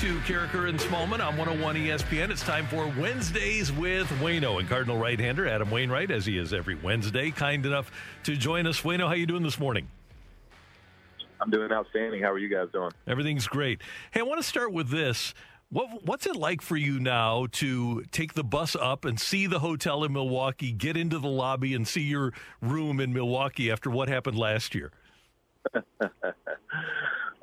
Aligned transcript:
To 0.00 0.16
Karraker 0.20 0.70
and 0.70 0.80
Smallman 0.80 1.20
on 1.20 1.36
101 1.36 1.76
ESPN. 1.76 2.30
It's 2.30 2.40
time 2.40 2.66
for 2.68 2.90
Wednesdays 2.98 3.70
with 3.70 4.06
Wayno 4.12 4.58
and 4.58 4.66
Cardinal 4.66 4.96
right-hander 4.96 5.46
Adam 5.46 5.70
Wainwright, 5.70 6.10
as 6.10 6.24
he 6.24 6.38
is 6.38 6.54
every 6.54 6.74
Wednesday, 6.74 7.30
kind 7.30 7.66
enough 7.66 7.92
to 8.22 8.34
join 8.34 8.66
us. 8.66 8.80
Wayno, 8.80 9.08
how 9.08 9.12
you 9.12 9.26
doing 9.26 9.42
this 9.42 9.58
morning? 9.60 9.88
I'm 11.38 11.50
doing 11.50 11.70
outstanding. 11.70 12.22
How 12.22 12.30
are 12.30 12.38
you 12.38 12.48
guys 12.48 12.68
doing? 12.72 12.92
Everything's 13.06 13.46
great. 13.46 13.82
Hey, 14.10 14.20
I 14.20 14.22
want 14.22 14.40
to 14.40 14.42
start 14.42 14.72
with 14.72 14.88
this. 14.88 15.34
What, 15.68 16.02
what's 16.06 16.26
it 16.26 16.34
like 16.34 16.62
for 16.62 16.78
you 16.78 16.98
now 16.98 17.48
to 17.52 18.02
take 18.04 18.32
the 18.32 18.44
bus 18.44 18.74
up 18.74 19.04
and 19.04 19.20
see 19.20 19.46
the 19.46 19.58
hotel 19.58 20.02
in 20.04 20.14
Milwaukee, 20.14 20.72
get 20.72 20.96
into 20.96 21.18
the 21.18 21.28
lobby 21.28 21.74
and 21.74 21.86
see 21.86 22.04
your 22.04 22.32
room 22.62 23.00
in 23.00 23.12
Milwaukee 23.12 23.70
after 23.70 23.90
what 23.90 24.08
happened 24.08 24.38
last 24.38 24.74
year? 24.74 24.92
uh, 25.74 25.80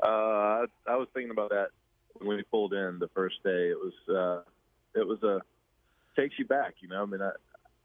I, 0.01 0.65
I 0.87 0.95
was 0.95 1.07
thinking 1.13 1.29
about 1.29 1.51
that 1.51 1.67
when 2.21 2.37
we 2.37 2.43
pulled 2.43 2.73
in 2.73 2.99
the 2.99 3.09
first 3.09 3.43
day. 3.43 3.69
It 3.69 3.77
was 3.77 3.93
uh, 4.09 4.99
it 4.99 5.07
was 5.07 5.21
a 5.23 5.41
takes 6.15 6.37
you 6.39 6.45
back, 6.45 6.75
you 6.79 6.87
know. 6.87 7.03
I 7.03 7.05
mean, 7.05 7.21
I, 7.21 7.31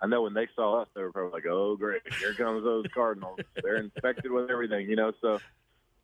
I 0.00 0.06
know 0.06 0.22
when 0.22 0.34
they 0.34 0.48
saw 0.56 0.82
us, 0.82 0.88
they 0.94 1.02
were 1.02 1.12
probably 1.12 1.32
like, 1.32 1.46
"Oh, 1.46 1.76
great, 1.76 2.02
here 2.18 2.34
comes 2.34 2.64
those 2.64 2.86
Cardinals. 2.94 3.38
They're 3.62 3.76
infected 3.76 4.30
with 4.30 4.50
everything," 4.50 4.88
you 4.88 4.96
know. 4.96 5.12
So, 5.20 5.38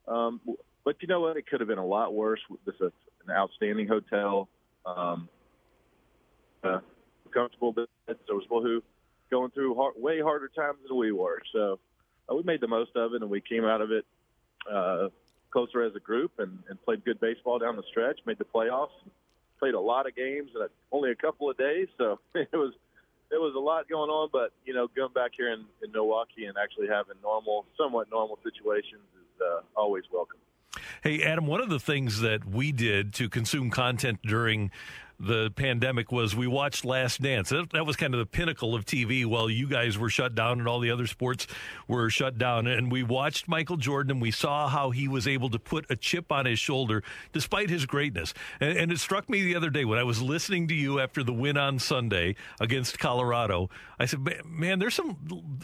um, 0.06 0.40
but 0.84 0.96
you 1.00 1.08
know 1.08 1.20
what? 1.20 1.36
It 1.36 1.46
could 1.46 1.60
have 1.60 1.68
been 1.68 1.78
a 1.78 1.86
lot 1.86 2.14
worse. 2.14 2.40
This 2.64 2.76
is 2.76 2.92
an 3.26 3.32
outstanding 3.32 3.88
hotel, 3.88 4.48
um, 4.86 5.28
uh, 6.62 6.80
comfortable 7.30 7.72
beds. 7.72 7.88
There 8.06 8.36
was 8.36 8.44
people 8.44 8.62
who 8.62 8.82
going 9.30 9.50
through 9.50 9.74
hard, 9.74 9.94
way 9.96 10.20
harder 10.20 10.48
times 10.48 10.78
than 10.86 10.96
we 10.96 11.12
were. 11.12 11.42
So 11.52 11.78
uh, 12.30 12.34
we 12.34 12.42
made 12.42 12.60
the 12.60 12.68
most 12.68 12.96
of 12.96 13.14
it, 13.14 13.22
and 13.22 13.30
we 13.30 13.40
came 13.40 13.64
out 13.64 13.80
of 13.80 13.90
it 13.90 14.06
uh, 14.70 15.08
closer 15.50 15.82
as 15.82 15.94
a 15.94 16.00
group 16.00 16.32
and, 16.38 16.58
and 16.68 16.82
played 16.84 17.04
good 17.04 17.20
baseball 17.20 17.58
down 17.58 17.76
the 17.76 17.82
stretch. 17.90 18.20
Made 18.26 18.38
the 18.38 18.44
playoffs, 18.44 18.96
played 19.58 19.74
a 19.74 19.80
lot 19.80 20.06
of 20.06 20.14
games 20.14 20.50
in 20.54 20.62
a, 20.62 20.68
only 20.92 21.10
a 21.10 21.14
couple 21.14 21.50
of 21.50 21.56
days. 21.56 21.88
So 21.96 22.18
it 22.34 22.52
was 22.52 22.72
it 23.30 23.36
was 23.36 23.54
a 23.56 23.60
lot 23.60 23.88
going 23.88 24.10
on. 24.10 24.28
But 24.32 24.52
you 24.64 24.74
know, 24.74 24.88
going 24.94 25.12
back 25.12 25.32
here 25.36 25.52
in, 25.52 25.64
in 25.82 25.92
Milwaukee 25.92 26.44
and 26.46 26.56
actually 26.56 26.88
having 26.88 27.16
normal, 27.22 27.66
somewhat 27.76 28.08
normal 28.10 28.38
situations 28.42 29.02
is 29.14 29.42
uh, 29.42 29.60
always 29.76 30.04
welcome. 30.12 30.38
Hey, 31.02 31.22
Adam, 31.22 31.46
one 31.46 31.60
of 31.60 31.68
the 31.68 31.78
things 31.78 32.20
that 32.20 32.44
we 32.44 32.72
did 32.72 33.14
to 33.14 33.28
consume 33.28 33.70
content 33.70 34.20
during 34.22 34.70
the 35.20 35.50
pandemic 35.56 36.12
was 36.12 36.36
we 36.36 36.46
watched 36.46 36.84
Last 36.84 37.20
Dance. 37.20 37.48
That, 37.48 37.70
that, 37.72 37.84
was 37.84 37.96
kind 37.96 38.14
of 38.14 38.20
the 38.20 38.26
pinnacle 38.26 38.74
of 38.74 38.84
TV 38.84 39.26
while 39.26 39.50
you 39.50 39.66
guys 39.66 39.98
were 39.98 40.10
shut 40.10 40.34
down 40.34 40.60
and 40.60 40.68
all 40.68 40.78
the 40.78 40.92
other 40.92 41.08
sports 41.08 41.46
were 41.88 42.08
shut 42.08 42.38
down. 42.38 42.68
And 42.68 42.92
we 42.92 43.02
watched 43.02 43.48
Michael 43.48 43.76
Jordan 43.76 44.12
and 44.12 44.22
we 44.22 44.30
saw 44.30 44.68
how 44.68 44.90
he 44.90 45.08
was 45.08 45.26
able 45.26 45.50
to 45.50 45.58
put 45.58 45.86
a 45.90 45.96
chip 45.96 46.30
on 46.30 46.46
his 46.46 46.60
shoulder 46.60 47.02
despite 47.32 47.68
his 47.68 47.84
greatness. 47.84 48.32
And, 48.60 48.78
and 48.78 48.92
it 48.92 49.00
struck 49.00 49.28
me 49.28 49.42
the 49.42 49.56
other 49.56 49.70
day 49.70 49.84
when 49.84 49.98
I 49.98 50.04
was 50.04 50.22
listening 50.22 50.68
to 50.68 50.74
you 50.74 51.00
after 51.00 51.24
the 51.24 51.32
win 51.32 51.56
on 51.56 51.80
Sunday 51.80 52.36
against 52.60 53.00
Colorado. 53.00 53.70
I 53.98 54.06
said, 54.06 54.20
man, 54.46 54.78
there's 54.78 54.94
some 54.94 55.16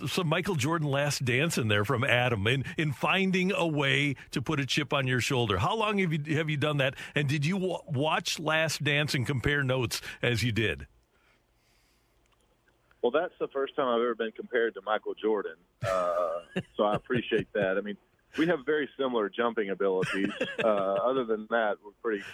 some 0.08 0.26
Michael 0.26 0.56
Jordan 0.56 0.88
Last 0.88 1.24
Dance 1.24 1.58
in 1.58 1.68
there 1.68 1.84
from 1.84 2.02
Adam 2.02 2.44
in, 2.48 2.64
in 2.76 2.92
finding 2.92 3.52
a 3.52 3.66
way 3.66 4.16
to 4.32 4.42
put 4.42 4.58
a 4.58 4.66
chip 4.66 4.92
on 4.92 5.06
your 5.06 5.20
shoulder. 5.20 5.58
How 5.58 5.76
long 5.76 5.98
have 5.98 6.12
you 6.12 6.36
have 6.36 6.50
you 6.50 6.56
done 6.56 6.78
that? 6.78 6.96
And 7.14 7.28
did 7.28 7.46
you 7.46 7.54
w- 7.54 7.78
watch 7.86 8.40
Last 8.40 8.82
Dance 8.82 9.14
and 9.14 9.24
compare? 9.24 9.43
Compare 9.44 9.62
notes 9.62 10.00
as 10.22 10.42
you 10.42 10.52
did? 10.52 10.86
Well, 13.02 13.10
that's 13.10 13.34
the 13.38 13.48
first 13.48 13.76
time 13.76 13.88
I've 13.88 14.00
ever 14.00 14.14
been 14.14 14.32
compared 14.32 14.72
to 14.74 14.80
Michael 14.80 15.12
Jordan, 15.12 15.56
uh, 15.86 16.38
so 16.74 16.84
I 16.84 16.94
appreciate 16.94 17.52
that. 17.52 17.76
I 17.76 17.82
mean, 17.82 17.98
we 18.38 18.46
have 18.46 18.60
very 18.64 18.88
similar 18.98 19.28
jumping 19.28 19.68
abilities. 19.68 20.30
Uh, 20.64 20.66
other 20.66 21.24
than 21.24 21.46
that, 21.50 21.76
we're 21.84 21.92
pretty 22.02 22.24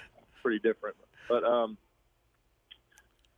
pretty 0.40 0.60
different. 0.60 0.94
But 1.28 1.42
um, 1.42 1.76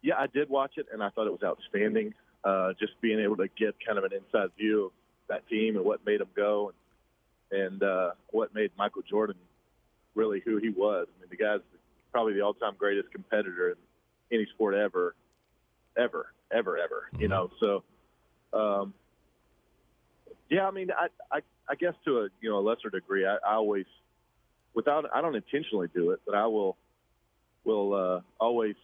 yeah, 0.02 0.16
I 0.18 0.26
did 0.26 0.50
watch 0.50 0.72
it, 0.76 0.86
and 0.92 1.02
I 1.02 1.08
thought 1.08 1.26
it 1.26 1.32
was 1.32 1.42
outstanding. 1.42 2.12
Uh, 2.44 2.74
just 2.78 3.00
being 3.00 3.20
able 3.20 3.36
to 3.36 3.48
get 3.56 3.74
kind 3.86 3.96
of 3.96 4.04
an 4.04 4.12
inside 4.12 4.50
view 4.58 4.86
of 4.86 4.92
that 5.28 5.48
team 5.48 5.76
and 5.76 5.84
what 5.86 6.04
made 6.04 6.20
them 6.20 6.28
go, 6.36 6.72
and, 7.50 7.62
and 7.62 7.82
uh, 7.82 8.10
what 8.28 8.54
made 8.54 8.70
Michael 8.76 9.02
Jordan 9.08 9.36
really 10.14 10.42
who 10.44 10.58
he 10.58 10.68
was. 10.68 11.06
I 11.16 11.20
mean, 11.20 11.30
the 11.30 11.36
guy's 11.36 11.60
probably 12.12 12.34
the 12.34 12.42
all-time 12.42 12.74
greatest 12.78 13.10
competitor 13.10 13.70
in 13.70 13.76
any 14.30 14.46
sport 14.54 14.74
ever, 14.74 15.14
ever, 15.96 16.32
ever, 16.52 16.78
ever. 16.78 17.08
Mm-hmm. 17.12 17.22
You 17.22 17.28
know, 17.28 17.50
so 17.58 17.82
um, 18.52 18.94
yeah. 20.50 20.68
I 20.68 20.70
mean, 20.70 20.90
I, 20.90 21.08
I, 21.34 21.40
I 21.68 21.74
guess 21.74 21.94
to 22.04 22.18
a 22.20 22.28
you 22.40 22.50
know 22.50 22.58
a 22.58 22.64
lesser 22.64 22.90
degree, 22.90 23.26
I, 23.26 23.36
I 23.46 23.54
always, 23.54 23.86
without 24.74 25.06
I 25.12 25.20
don't 25.22 25.34
intentionally 25.34 25.88
do 25.94 26.10
it, 26.10 26.20
but 26.26 26.34
I 26.34 26.46
will, 26.46 26.76
will 27.64 27.94
uh, 27.94 28.20
always 28.38 28.76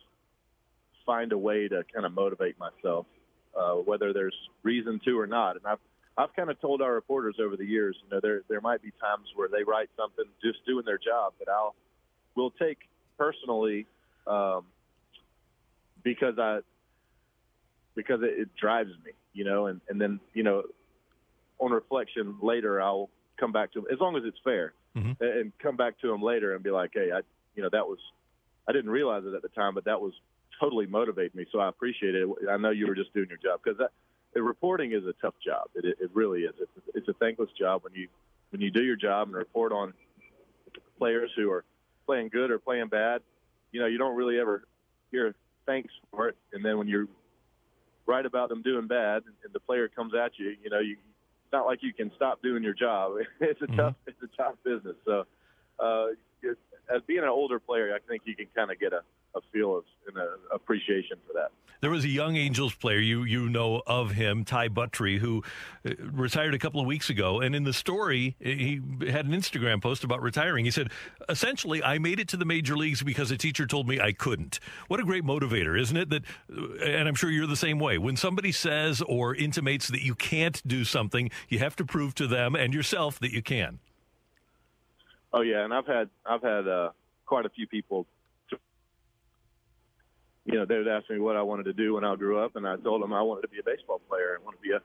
find 1.05 1.33
a 1.33 1.39
way 1.39 1.69
to 1.69 1.85
kind 1.93 2.05
of 2.05 2.13
motivate 2.13 2.57
myself, 2.59 3.07
uh, 3.59 3.75
whether 3.75 4.13
there's 4.13 4.37
reason 4.63 5.01
to 5.05 5.19
or 5.19 5.27
not. 5.27 5.57
And 5.57 5.67
I've 5.67 5.79
I've 6.17 6.35
kind 6.35 6.51
of 6.51 6.61
told 6.61 6.83
our 6.83 6.93
reporters 6.93 7.37
over 7.41 7.57
the 7.57 7.65
years, 7.65 7.97
you 8.03 8.11
know, 8.11 8.21
there 8.21 8.43
there 8.49 8.61
might 8.61 8.83
be 8.83 8.91
times 9.01 9.29
where 9.37 9.49
they 9.49 9.63
write 9.63 9.91
something 9.97 10.25
just 10.43 10.65
doing 10.67 10.85
their 10.85 10.99
job, 10.99 11.35
but 11.39 11.49
I'll 11.49 11.75
we'll 12.35 12.51
take 12.51 12.79
personally 13.19 13.87
um, 14.27 14.65
because 16.03 16.39
I 16.39 16.61
because 17.95 18.21
it, 18.23 18.39
it 18.39 18.49
drives 18.57 18.91
me, 19.05 19.13
you 19.33 19.45
know, 19.45 19.67
and, 19.67 19.81
and 19.89 20.01
then 20.01 20.21
you 20.33 20.43
know 20.43 20.63
on 21.59 21.73
reflection 21.73 22.37
later 22.41 22.81
I'll 22.81 23.11
come 23.39 23.53
back 23.53 23.73
to 23.73 23.81
him 23.81 23.87
as 23.93 23.99
long 24.01 24.17
as 24.17 24.23
it's 24.25 24.39
fair 24.45 24.73
mm-hmm. 24.97 25.13
and 25.23 25.53
come 25.59 25.77
back 25.77 25.99
to 26.01 26.13
him 26.13 26.23
later 26.23 26.55
and 26.55 26.63
be 26.63 26.71
like, 26.71 26.91
hey, 26.95 27.11
I 27.13 27.21
you 27.55 27.63
know 27.63 27.69
that 27.73 27.87
was 27.87 27.99
I 28.69 28.73
didn't 28.73 28.91
realize 28.91 29.25
it 29.27 29.35
at 29.35 29.43
the 29.43 29.49
time, 29.49 29.75
but 29.75 29.85
that 29.85 30.01
was 30.01 30.13
totally 30.61 30.87
motivate 30.87 31.35
me. 31.35 31.47
So 31.53 31.59
I 31.59 31.69
appreciate 31.69 32.15
it. 32.15 32.29
I 32.51 32.57
know 32.57 32.71
you 32.71 32.87
were 32.87 32.95
just 32.95 33.13
doing 33.15 33.29
your 33.29 33.39
job 33.39 33.61
because 33.63 33.79
that 33.79 33.91
reporting 34.41 34.93
is 34.93 35.05
a 35.05 35.15
tough 35.21 35.35
job. 35.45 35.69
It, 35.75 35.85
it 36.01 36.11
really 36.13 36.43
is. 36.43 36.55
It's, 36.61 36.87
it's 36.95 37.09
a 37.09 37.15
thankless 37.15 37.51
job 37.59 37.83
when 37.85 37.95
you 37.95 38.09
when 38.51 38.61
you 38.61 38.71
do 38.71 38.83
your 38.83 38.97
job 38.97 39.29
and 39.29 39.37
report 39.37 39.73
on 39.73 39.93
players 40.99 41.31
who 41.37 41.51
are 41.51 41.65
playing 42.09 42.31
good 42.33 42.51
or 42.51 42.59
playing 42.59 42.89
bad, 42.89 43.21
you 43.71 43.81
know, 43.81 43.87
you 43.87 43.99
don't 43.99 44.17
really 44.17 44.41
ever 44.41 44.65
hear 45.11 45.35
thanks 45.67 45.93
for 46.11 46.29
it. 46.29 46.37
And 46.55 46.65
then 46.65 46.79
when 46.79 46.89
you're 46.89 47.07
right 48.07 48.25
about 48.25 48.49
them 48.49 48.63
doing 48.63 48.87
bad 48.87 49.23
and 49.45 49.53
the 49.53 49.61
player 49.61 49.89
comes 49.89 50.15
at 50.15 50.33
you, 50.39 50.57
you 50.63 50.71
know, 50.71 50.81
you 50.81 50.97
it's 51.45 51.53
not 51.53 51.67
like 51.67 51.83
you 51.83 51.93
can 51.93 52.11
stop 52.17 52.43
doing 52.43 52.63
your 52.63 52.75
job. 52.75 53.13
It's 53.41 53.61
a 53.61 53.67
mm-hmm. 53.67 53.77
tough 53.77 53.95
it's 54.07 54.23
a 54.23 54.43
tough 54.43 54.55
business. 54.65 54.97
So 55.05 55.25
uh, 55.79 56.07
as 56.95 57.03
being 57.07 57.21
an 57.21 57.29
older 57.29 57.61
player, 57.61 57.95
I 57.95 57.99
think 58.09 58.23
you 58.25 58.35
can 58.35 58.47
kind 58.57 58.71
of 58.71 58.81
get 58.81 58.95
a 58.95 59.03
a 59.39 59.53
feel 59.53 59.79
of 59.79 59.85
an 60.15 60.23
appreciation 60.53 61.17
for 61.27 61.33
that. 61.35 61.51
There 61.81 61.91
was 61.91 62.05
a 62.05 62.09
young 62.09 62.37
Angels 62.37 62.75
player 62.75 62.99
you 62.99 63.23
you 63.23 63.49
know 63.49 63.83
of 63.87 64.11
him, 64.11 64.45
Ty 64.45 64.69
Buttrey, 64.69 65.19
who 65.19 65.45
uh, 65.87 65.93
retired 66.11 66.55
a 66.55 66.59
couple 66.59 66.81
of 66.81 66.87
weeks 66.87 67.09
ago. 67.09 67.41
And 67.41 67.55
in 67.55 67.63
the 67.63 67.73
story, 67.73 68.35
he 68.41 68.81
had 69.09 69.27
an 69.27 69.33
Instagram 69.33 69.81
post 69.81 70.03
about 70.03 70.21
retiring. 70.21 70.65
He 70.65 70.73
said, 70.73 70.91
"Essentially, 71.29 71.83
I 71.83 71.99
made 71.99 72.19
it 72.19 72.27
to 72.29 72.37
the 72.37 72.45
major 72.45 72.77
leagues 72.77 73.03
because 73.03 73.31
a 73.31 73.37
teacher 73.37 73.65
told 73.65 73.87
me 73.87 74.01
I 74.01 74.13
couldn't." 74.13 74.59
What 74.89 74.99
a 74.99 75.05
great 75.05 75.23
motivator, 75.23 75.79
isn't 75.81 75.97
it? 75.97 76.11
That, 76.11 76.25
uh, 76.53 76.85
and 76.85 77.09
I'm 77.09 77.15
sure 77.15 77.31
you're 77.31 77.47
the 77.47 77.55
same 77.55 77.79
way. 77.79 77.97
When 77.97 78.17
somebody 78.17 78.51
says 78.51 79.01
or 79.03 79.37
intimates 79.37 79.87
that 79.89 80.03
you 80.03 80.17
can't 80.17 80.61
do 80.67 80.85
something, 80.85 81.31
you 81.49 81.61
have 81.61 81.77
to 81.77 81.85
prove 81.85 82.15
to 82.17 82.27
them 82.27 82.57
and 82.57 82.75
yourself 82.75 83.21
that 83.21 83.33
you 83.33 83.43
can. 83.43 83.79
Oh 85.33 85.43
yeah, 85.43 85.65
and 85.65 85.73
I've 85.73 85.87
had 85.87 86.09
I've 86.27 86.43
had 86.43 86.67
uh, 86.67 86.91
quite 87.25 87.47
a 87.47 87.51
few 87.51 87.69
people 87.69 88.07
you 90.49 90.55
know, 90.55 90.65
they 90.65 90.79
would 90.79 90.89
ask 90.89 91.11
me 91.11 91.19
what 91.19 91.37
I 91.37 91.43
wanted 91.43 91.65
to 91.65 91.75
do 91.75 91.95
when 91.95 92.05
I 92.05 92.17
grew 92.17 92.39
up, 92.39 92.57
and 92.57 92.67
I 92.67 92.77
told 92.77 93.03
them 93.03 93.13
I 93.13 93.21
wanted 93.21 93.43
to 93.43 93.49
be 93.49 93.59
a 93.59 93.63
baseball 93.63 94.01
player 94.09 94.35
and 94.35 94.45
want 94.45 94.57
to 94.57 94.63
be 94.63 94.73
a 94.73 94.81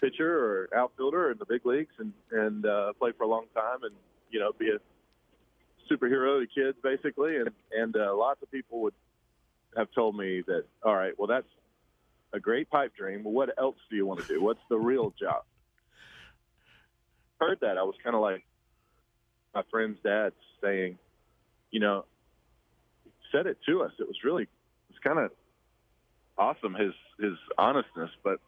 pitcher 0.00 0.28
or 0.28 0.68
outfielder 0.76 1.30
in 1.30 1.38
the 1.38 1.46
big 1.46 1.64
leagues 1.64 1.94
and 1.98 2.12
and 2.32 2.66
uh, 2.66 2.92
play 2.98 3.12
for 3.16 3.22
a 3.22 3.28
long 3.28 3.46
time 3.54 3.84
and 3.84 3.94
you 4.30 4.40
know 4.40 4.52
be 4.58 4.70
a 4.70 4.78
superhero 5.90 6.40
to 6.40 6.46
kids 6.52 6.76
basically. 6.82 7.36
And 7.36 7.50
and 7.72 7.96
uh, 7.96 8.14
lots 8.16 8.42
of 8.42 8.50
people 8.50 8.80
would 8.82 8.94
have 9.76 9.88
told 9.94 10.16
me 10.16 10.42
that 10.48 10.64
all 10.82 10.96
right, 10.96 11.12
well 11.16 11.28
that's 11.28 11.46
a 12.32 12.40
great 12.40 12.68
pipe 12.68 12.92
dream. 12.96 13.22
What 13.22 13.50
else 13.56 13.76
do 13.88 13.94
you 13.94 14.04
want 14.04 14.20
to 14.20 14.26
do? 14.26 14.42
What's 14.42 14.60
the 14.68 14.78
real 14.78 15.14
job? 15.18 15.44
Heard 17.40 17.58
that 17.60 17.78
I 17.78 17.84
was 17.84 17.94
kind 18.02 18.16
of 18.16 18.20
like 18.20 18.44
my 19.54 19.62
friend's 19.70 19.98
dad 20.02 20.32
saying, 20.60 20.98
you 21.70 21.78
know, 21.78 22.04
said 23.30 23.46
it 23.46 23.58
to 23.66 23.82
us. 23.82 23.92
It 24.00 24.08
was 24.08 24.16
really 24.24 24.48
kind 25.06 25.18
of 25.18 25.30
awesome 26.36 26.74
his 26.74 26.92
his 27.20 27.38
honestness. 27.56 28.10
But 28.22 28.40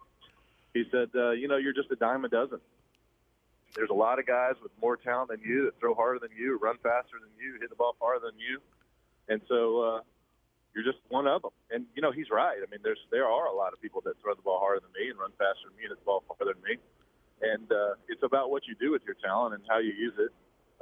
he 0.74 0.84
said, 0.90 1.08
uh, 1.14 1.30
you 1.30 1.48
know, 1.48 1.56
you're 1.56 1.72
just 1.72 1.90
a 1.90 1.96
dime 1.96 2.24
a 2.24 2.28
dozen. 2.28 2.60
There's 3.74 3.90
a 3.90 3.94
lot 3.94 4.18
of 4.18 4.26
guys 4.26 4.54
with 4.62 4.72
more 4.80 4.96
talent 4.96 5.30
than 5.30 5.40
you 5.44 5.66
that 5.66 5.78
throw 5.78 5.94
harder 5.94 6.18
than 6.18 6.30
you, 6.36 6.58
run 6.58 6.76
faster 6.82 7.20
than 7.20 7.30
you, 7.36 7.60
hit 7.60 7.68
the 7.68 7.76
ball 7.76 7.94
farther 8.00 8.32
than 8.32 8.40
you, 8.40 8.60
and 9.28 9.40
so 9.46 9.82
uh, 9.82 10.00
you're 10.74 10.84
just 10.84 10.98
one 11.08 11.26
of 11.26 11.42
them. 11.42 11.52
And 11.70 11.84
you 11.94 12.02
know, 12.02 12.10
he's 12.10 12.30
right. 12.30 12.56
I 12.58 12.66
mean, 12.70 12.80
there's 12.82 13.00
there 13.10 13.26
are 13.26 13.46
a 13.46 13.54
lot 13.54 13.72
of 13.72 13.80
people 13.80 14.00
that 14.04 14.14
throw 14.22 14.34
the 14.34 14.42
ball 14.42 14.58
harder 14.58 14.80
than 14.80 14.90
me 14.96 15.10
and 15.10 15.18
run 15.18 15.30
faster 15.38 15.68
than 15.68 15.76
me 15.76 15.84
and 15.84 15.92
hit 15.92 16.00
the 16.00 16.08
ball 16.08 16.24
farther 16.26 16.54
than 16.54 16.62
me. 16.64 16.76
And 17.38 17.70
uh, 17.70 17.94
it's 18.08 18.24
about 18.24 18.50
what 18.50 18.66
you 18.66 18.74
do 18.74 18.90
with 18.90 19.02
your 19.06 19.14
talent 19.14 19.54
and 19.54 19.62
how 19.68 19.78
you 19.78 19.92
use 19.94 20.16
it, 20.18 20.32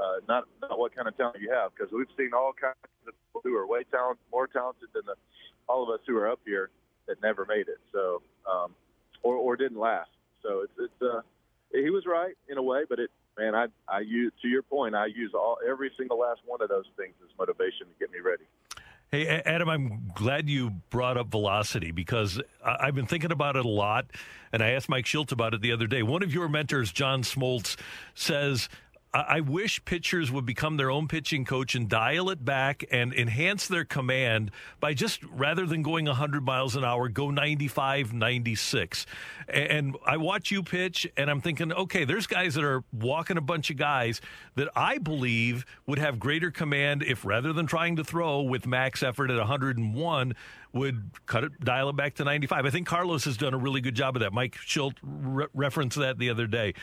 uh, 0.01 0.25
not 0.29 0.49
not 0.63 0.79
what 0.79 0.95
kind 0.95 1.07
of 1.07 1.17
talent 1.17 1.37
you 1.43 1.51
have. 1.53 1.75
Because 1.75 1.93
we've 1.93 2.11
seen 2.17 2.31
all 2.33 2.55
kinds 2.55 2.81
of 3.07 3.13
people 3.13 3.43
who 3.45 3.55
are 3.59 3.67
way 3.67 3.85
talent, 3.91 4.19
more 4.33 4.47
talented 4.47 4.89
than 4.95 5.05
the, 5.05 5.17
all 5.69 5.83
of 5.83 5.91
us 5.91 6.01
who 6.07 6.17
are 6.17 6.31
up 6.31 6.41
here 6.45 6.71
that 7.07 7.23
never 7.23 7.45
made 7.47 7.69
it. 7.69 7.79
So, 7.93 8.23
um, 8.51 8.75
or 9.23 9.37
or 9.37 9.57
didn't 9.57 9.79
last. 9.79 10.11
So 10.43 10.61
it's 10.61 10.73
it's 10.79 11.03
uh, 11.03 11.21
he 11.73 11.91
was 11.91 12.05
right 12.07 12.35
in 12.49 12.59
a 12.59 12.63
way, 12.63 12.85
but 12.89 12.99
it 12.99 13.11
man, 13.39 13.55
I 13.55 13.67
I 13.89 14.01
use 14.01 14.33
to 14.43 14.49
your 14.49 14.63
point, 14.63 14.95
I 14.95 15.07
use 15.07 15.33
all 15.35 15.59
every 15.69 15.91
single 15.97 16.19
last 16.19 16.41
one 16.47 16.63
of 16.63 16.69
those 16.69 16.87
things 16.97 17.15
as 17.23 17.31
motivation 17.39 17.87
to 17.87 17.99
get 17.99 18.11
me 18.11 18.19
ready. 18.21 18.45
Hey, 19.13 19.41
Adam, 19.47 19.69
I'm 19.69 20.11
glad 20.17 20.49
you 20.49 20.71
brought 20.91 21.17
up 21.17 21.29
velocity 21.29 21.93
because 21.93 22.41
I've 22.65 22.97
been 22.97 23.07
thinking 23.07 23.31
about 23.31 23.55
it 23.55 23.65
a 23.65 23.69
lot, 23.69 24.07
and 24.53 24.61
I 24.61 24.71
asked 24.71 24.89
Mike 24.89 25.05
Shildt 25.05 25.31
about 25.31 25.55
it 25.55 25.61
the 25.61 25.71
other 25.71 25.87
day. 25.87 26.03
One 26.03 26.25
of 26.25 26.35
your 26.35 26.49
mentors, 26.49 26.91
John 26.91 27.23
Smoltz, 27.23 27.77
says 28.17 28.69
I 29.23 29.41
wish 29.41 29.85
pitchers 29.85 30.31
would 30.31 30.45
become 30.45 30.77
their 30.77 30.91
own 30.91 31.09
pitching 31.09 31.45
coach 31.45 31.75
and 31.75 31.89
dial 31.89 32.29
it 32.31 32.45
back 32.45 32.85
and 32.91 33.13
enhance 33.15 33.69
their 33.69 33.85
command 33.85 34.51
by 34.81 34.95
just 34.95 35.23
rather 35.25 35.67
than 35.67 35.83
going 35.83 36.07
100 36.07 36.45
miles 36.45 36.77
an 36.77 36.85
hour, 36.85 37.09
go 37.09 37.31
95, 37.31 38.13
96. 38.13 39.07
And 39.49 39.97
I 40.05 40.17
watch 40.17 40.51
you 40.51 40.63
pitch 40.63 41.07
and 41.17 41.31
I'm 41.31 41.41
thinking, 41.41 41.73
okay, 41.73 42.05
there's 42.05 42.27
guys 42.27 42.55
that 42.55 42.65
are 42.65 42.85
walking 42.93 43.37
a 43.37 43.41
bunch 43.41 43.71
of 43.71 43.77
guys 43.77 44.21
that 44.57 44.69
I 44.75 44.99
believe 44.99 45.65
would 45.87 45.99
have 45.99 46.19
greater 46.19 46.51
command 46.51 47.03
if 47.03 47.25
rather 47.25 47.53
than 47.53 47.67
trying 47.67 47.97
to 47.97 48.05
throw 48.05 48.43
with 48.43 48.67
max 48.67 49.03
effort 49.03 49.31
at 49.31 49.39
101, 49.39 50.35
would 50.73 51.11
cut 51.25 51.43
it, 51.43 51.59
dial 51.61 51.89
it 51.89 51.97
back 51.97 52.15
to 52.17 52.25
95. 52.25 52.67
I 52.67 52.71
think 52.71 52.87
Carlos 52.87 53.25
has 53.25 53.37
done 53.37 53.55
a 53.55 53.59
really 53.59 53.81
good 53.81 53.95
job 53.95 54.15
of 54.17 54.21
that. 54.21 54.33
Mike 54.33 54.57
Shildt 54.57 54.95
re- 55.03 55.47
referenced 55.55 55.99
that 55.99 56.19
the 56.19 56.29
other 56.29 56.47
day. 56.47 56.75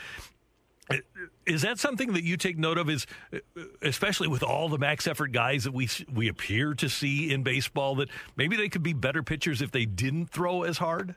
Is 1.46 1.62
that 1.62 1.80
something 1.80 2.14
that 2.14 2.24
you 2.24 2.36
take 2.36 2.58
note 2.58 2.78
of? 2.78 2.90
Is 2.90 3.06
especially 3.82 4.28
with 4.28 4.44
all 4.44 4.70
the 4.70 4.78
max 4.78 5.08
effort 5.08 5.32
guys 5.32 5.64
that 5.64 5.74
we 5.74 5.88
we 6.14 6.28
appear 6.28 6.74
to 6.76 6.90
see 6.90 7.32
in 7.32 7.44
baseball 7.44 7.96
that 7.96 8.10
maybe 8.36 8.56
they 8.56 8.70
could 8.70 8.84
be 8.84 8.94
better 8.94 9.24
pitchers 9.24 9.62
if 9.62 9.72
they 9.72 9.86
didn't 9.86 10.28
throw 10.28 10.64
as 10.64 10.78
hard. 10.78 11.16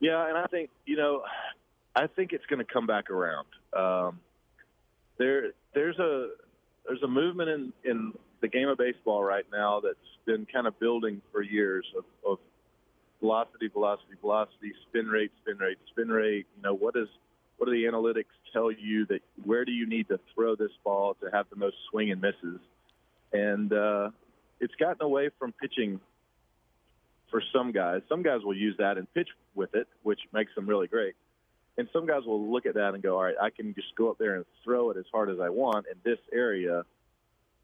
Yeah, 0.00 0.28
and 0.28 0.36
I 0.36 0.46
think 0.46 0.70
you 0.84 0.96
know, 0.96 1.22
I 1.96 2.06
think 2.08 2.32
it's 2.32 2.44
going 2.46 2.64
to 2.64 2.70
come 2.70 2.86
back 2.86 3.10
around. 3.10 3.46
Um, 3.72 4.20
there, 5.18 5.52
there's 5.74 5.98
a 5.98 6.28
there's 6.86 7.02
a 7.02 7.08
movement 7.08 7.48
in 7.48 7.72
in 7.84 8.12
the 8.40 8.48
game 8.48 8.68
of 8.68 8.78
baseball 8.78 9.22
right 9.22 9.44
now 9.52 9.80
that's 9.80 9.96
been 10.24 10.46
kind 10.46 10.66
of 10.66 10.78
building 10.78 11.20
for 11.32 11.42
years 11.42 11.84
of, 11.96 12.04
of 12.26 12.38
velocity, 13.20 13.68
velocity, 13.68 14.14
velocity, 14.20 14.72
spin 14.88 15.06
rate, 15.06 15.30
spin 15.42 15.58
rate, 15.58 15.78
spin 15.90 16.08
rate. 16.08 16.46
You 16.56 16.62
know, 16.62 16.74
what 16.74 16.96
is 16.96 17.08
what 17.60 17.66
do 17.66 17.72
the 17.72 17.84
analytics 17.84 18.32
tell 18.54 18.72
you 18.72 19.04
that 19.04 19.20
where 19.44 19.66
do 19.66 19.72
you 19.72 19.86
need 19.86 20.08
to 20.08 20.18
throw 20.34 20.56
this 20.56 20.70
ball 20.82 21.14
to 21.22 21.28
have 21.30 21.44
the 21.50 21.56
most 21.56 21.76
swing 21.90 22.10
and 22.10 22.18
misses? 22.18 22.58
And 23.34 23.70
uh, 23.70 24.10
it's 24.60 24.74
gotten 24.76 25.02
away 25.02 25.28
from 25.38 25.52
pitching 25.52 26.00
for 27.30 27.42
some 27.52 27.70
guys. 27.70 28.00
Some 28.08 28.22
guys 28.22 28.40
will 28.42 28.56
use 28.56 28.76
that 28.78 28.96
and 28.96 29.12
pitch 29.12 29.28
with 29.54 29.74
it, 29.74 29.88
which 30.04 30.20
makes 30.32 30.54
them 30.54 30.66
really 30.66 30.86
great. 30.86 31.12
And 31.76 31.86
some 31.92 32.06
guys 32.06 32.22
will 32.24 32.50
look 32.50 32.64
at 32.64 32.76
that 32.76 32.94
and 32.94 33.02
go, 33.02 33.16
all 33.16 33.24
right, 33.24 33.34
I 33.38 33.50
can 33.50 33.74
just 33.74 33.94
go 33.94 34.10
up 34.10 34.16
there 34.16 34.36
and 34.36 34.46
throw 34.64 34.90
it 34.90 34.96
as 34.96 35.04
hard 35.12 35.28
as 35.28 35.38
I 35.38 35.50
want 35.50 35.84
in 35.86 35.98
this 36.02 36.18
area 36.32 36.84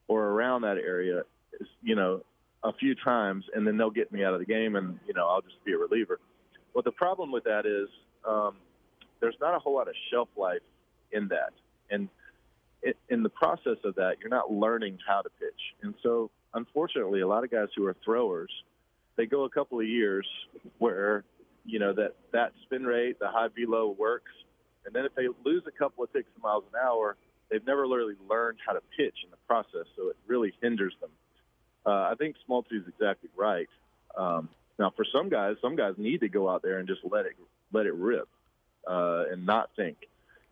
or 0.08 0.26
around 0.26 0.60
that 0.60 0.76
area, 0.76 1.22
you 1.82 1.96
know, 1.96 2.20
a 2.62 2.75
few 2.75 2.94
times, 2.94 3.46
and 3.54 3.66
then 3.66 3.78
they'll 3.78 3.90
get 3.90 4.12
me 4.12 4.22
out 4.25 4.34
of 4.34 4.40
the 4.40 4.46
game, 4.46 4.76
and 4.76 4.99
you 5.06 5.14
know, 5.14 5.26
I'll 5.26 5.40
just 5.40 5.64
be 5.64 5.72
a 5.72 5.78
reliever. 5.78 6.20
Well, 6.75 6.82
the 6.82 6.92
problem 6.92 7.32
with 7.32 7.44
that 7.44 7.64
is 7.64 7.88
um, 8.28 8.56
there's 9.20 9.36
not 9.40 9.54
a 9.54 9.58
whole 9.58 9.74
lot 9.74 9.88
of 9.88 9.94
shelf 10.10 10.28
life 10.36 10.60
in 11.12 11.28
that. 11.28 11.52
And 11.90 12.08
in 13.08 13.22
the 13.22 13.28
process 13.28 13.78
of 13.84 13.94
that, 13.96 14.16
you're 14.20 14.28
not 14.30 14.50
learning 14.52 14.98
how 15.06 15.22
to 15.22 15.30
pitch. 15.40 15.60
And 15.82 15.94
so, 16.02 16.30
unfortunately, 16.54 17.20
a 17.20 17.26
lot 17.26 17.44
of 17.44 17.50
guys 17.50 17.68
who 17.76 17.86
are 17.86 17.96
throwers, 18.04 18.50
they 19.16 19.26
go 19.26 19.44
a 19.44 19.50
couple 19.50 19.80
of 19.80 19.86
years 19.86 20.26
where, 20.78 21.24
you 21.64 21.78
know, 21.78 21.92
that, 21.94 22.14
that 22.32 22.52
spin 22.64 22.84
rate, 22.84 23.18
the 23.18 23.28
high 23.28 23.48
velo 23.48 23.90
works. 23.90 24.32
And 24.84 24.94
then 24.94 25.04
if 25.04 25.14
they 25.14 25.28
lose 25.44 25.64
a 25.66 25.72
couple 25.72 26.04
of 26.04 26.12
ticks 26.12 26.28
of 26.36 26.42
miles 26.42 26.64
an 26.72 26.78
hour, 26.80 27.16
they've 27.50 27.66
never 27.66 27.82
really 27.82 28.14
learned 28.28 28.58
how 28.64 28.74
to 28.74 28.80
pitch 28.96 29.16
in 29.24 29.30
the 29.30 29.36
process. 29.48 29.86
So 29.96 30.08
it 30.08 30.16
really 30.26 30.52
hinders 30.62 30.94
them. 31.00 31.10
Uh, 31.84 32.10
I 32.10 32.14
think 32.18 32.36
Smoltz 32.48 32.72
is 32.72 32.82
exactly 32.86 33.30
right. 33.36 33.68
Um, 34.16 34.48
now, 34.78 34.92
for 34.94 35.04
some 35.12 35.28
guys, 35.28 35.56
some 35.62 35.76
guys 35.76 35.94
need 35.96 36.20
to 36.20 36.28
go 36.28 36.48
out 36.48 36.62
there 36.62 36.78
and 36.78 36.86
just 36.86 37.00
let 37.04 37.26
it 37.26 37.32
let 37.72 37.86
it 37.86 37.94
rip 37.94 38.28
uh, 38.87 39.25
and 39.31 39.44
not 39.44 39.71
think. 39.77 39.97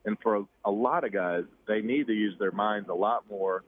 And 0.05 0.19
for 0.23 0.37
a, 0.37 0.45
a 0.67 0.71
lot 0.71 1.05
of 1.05 1.13
guys, 1.13 1.45
they 1.67 1.81
need 1.81 2.07
to 2.09 2.13
use 2.13 2.35
their 2.39 2.53
minds 2.53 2.89
a 2.89 2.95
lot 2.95 3.25
more 3.31 3.65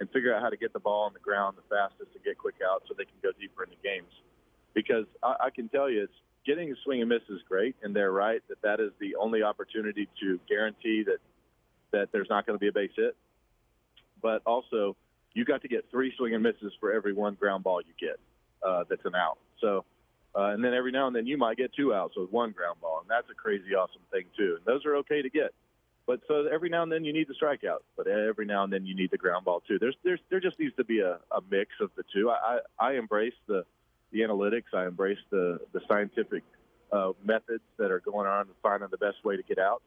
and 0.00 0.08
figure 0.10 0.34
out 0.34 0.42
how 0.42 0.50
to 0.50 0.56
get 0.56 0.72
the 0.72 0.78
ball 0.78 1.04
on 1.04 1.12
the 1.12 1.18
ground 1.20 1.56
the 1.56 1.74
fastest 1.74 2.10
and 2.14 2.24
get 2.24 2.38
quick 2.38 2.56
out 2.64 2.82
so 2.86 2.94
they 2.96 3.04
can 3.04 3.18
go 3.22 3.30
deeper 3.40 3.64
into 3.64 3.76
games. 3.82 4.12
Because 4.74 5.06
I, 5.22 5.46
I 5.46 5.50
can 5.50 5.68
tell 5.68 5.90
you, 5.90 6.04
it's 6.04 6.12
getting 6.46 6.70
a 6.70 6.74
swing 6.84 7.00
and 7.00 7.08
miss 7.08 7.22
is 7.28 7.40
great, 7.48 7.74
and 7.82 7.94
they're 7.94 8.12
right 8.12 8.42
that 8.48 8.62
that 8.62 8.80
is 8.80 8.90
the 9.00 9.16
only 9.16 9.42
opportunity 9.42 10.08
to 10.20 10.38
guarantee 10.48 11.04
that 11.04 11.18
that 11.90 12.10
there's 12.12 12.28
not 12.28 12.46
going 12.46 12.54
to 12.54 12.60
be 12.60 12.68
a 12.68 12.72
base 12.72 12.90
hit. 12.94 13.16
But 14.20 14.42
also, 14.44 14.94
you 15.32 15.44
got 15.44 15.62
to 15.62 15.68
get 15.68 15.86
three 15.90 16.12
swing 16.18 16.34
and 16.34 16.42
misses 16.42 16.72
for 16.80 16.92
every 16.92 17.14
one 17.14 17.34
ground 17.34 17.64
ball 17.64 17.80
you 17.80 17.94
get 17.98 18.20
uh, 18.66 18.84
that's 18.88 19.04
an 19.04 19.14
out. 19.14 19.38
So 19.60 19.84
uh, 20.34 20.50
and 20.52 20.62
then 20.62 20.74
every 20.74 20.92
now 20.92 21.06
and 21.06 21.16
then 21.16 21.26
you 21.26 21.36
might 21.36 21.56
get 21.56 21.72
two 21.74 21.94
outs 21.94 22.14
with 22.16 22.30
one 22.30 22.52
ground 22.52 22.80
ball, 22.80 23.00
and 23.00 23.08
that's 23.08 23.28
a 23.30 23.34
crazy 23.34 23.74
awesome 23.74 24.02
thing 24.10 24.24
too. 24.36 24.56
And 24.56 24.64
those 24.64 24.84
are 24.84 24.96
okay 24.96 25.22
to 25.22 25.30
get. 25.30 25.54
But 26.06 26.20
so 26.26 26.46
every 26.50 26.70
now 26.70 26.82
and 26.82 26.90
then 26.90 27.04
you 27.04 27.12
need 27.12 27.28
the 27.28 27.34
strikeout, 27.34 27.80
but 27.96 28.06
every 28.06 28.46
now 28.46 28.64
and 28.64 28.72
then 28.72 28.86
you 28.86 28.96
need 28.96 29.10
the 29.10 29.18
ground 29.18 29.44
ball 29.44 29.62
too. 29.66 29.78
There's 29.78 29.96
there's 30.04 30.20
there 30.30 30.40
just 30.40 30.58
needs 30.58 30.74
to 30.76 30.84
be 30.84 31.00
a, 31.00 31.18
a 31.30 31.40
mix 31.50 31.72
of 31.80 31.90
the 31.96 32.04
two. 32.14 32.30
I, 32.30 32.60
I 32.80 32.88
I 32.88 32.92
embrace 32.94 33.34
the 33.46 33.64
the 34.10 34.20
analytics. 34.20 34.72
I 34.72 34.86
embrace 34.86 35.18
the 35.30 35.60
the 35.72 35.80
scientific 35.88 36.44
uh, 36.92 37.12
methods 37.22 37.62
that 37.78 37.90
are 37.90 38.00
going 38.00 38.26
on 38.26 38.42
and 38.42 38.50
finding 38.62 38.88
the 38.90 38.96
best 38.98 39.22
way 39.24 39.36
to 39.36 39.42
get 39.42 39.58
outs. 39.58 39.84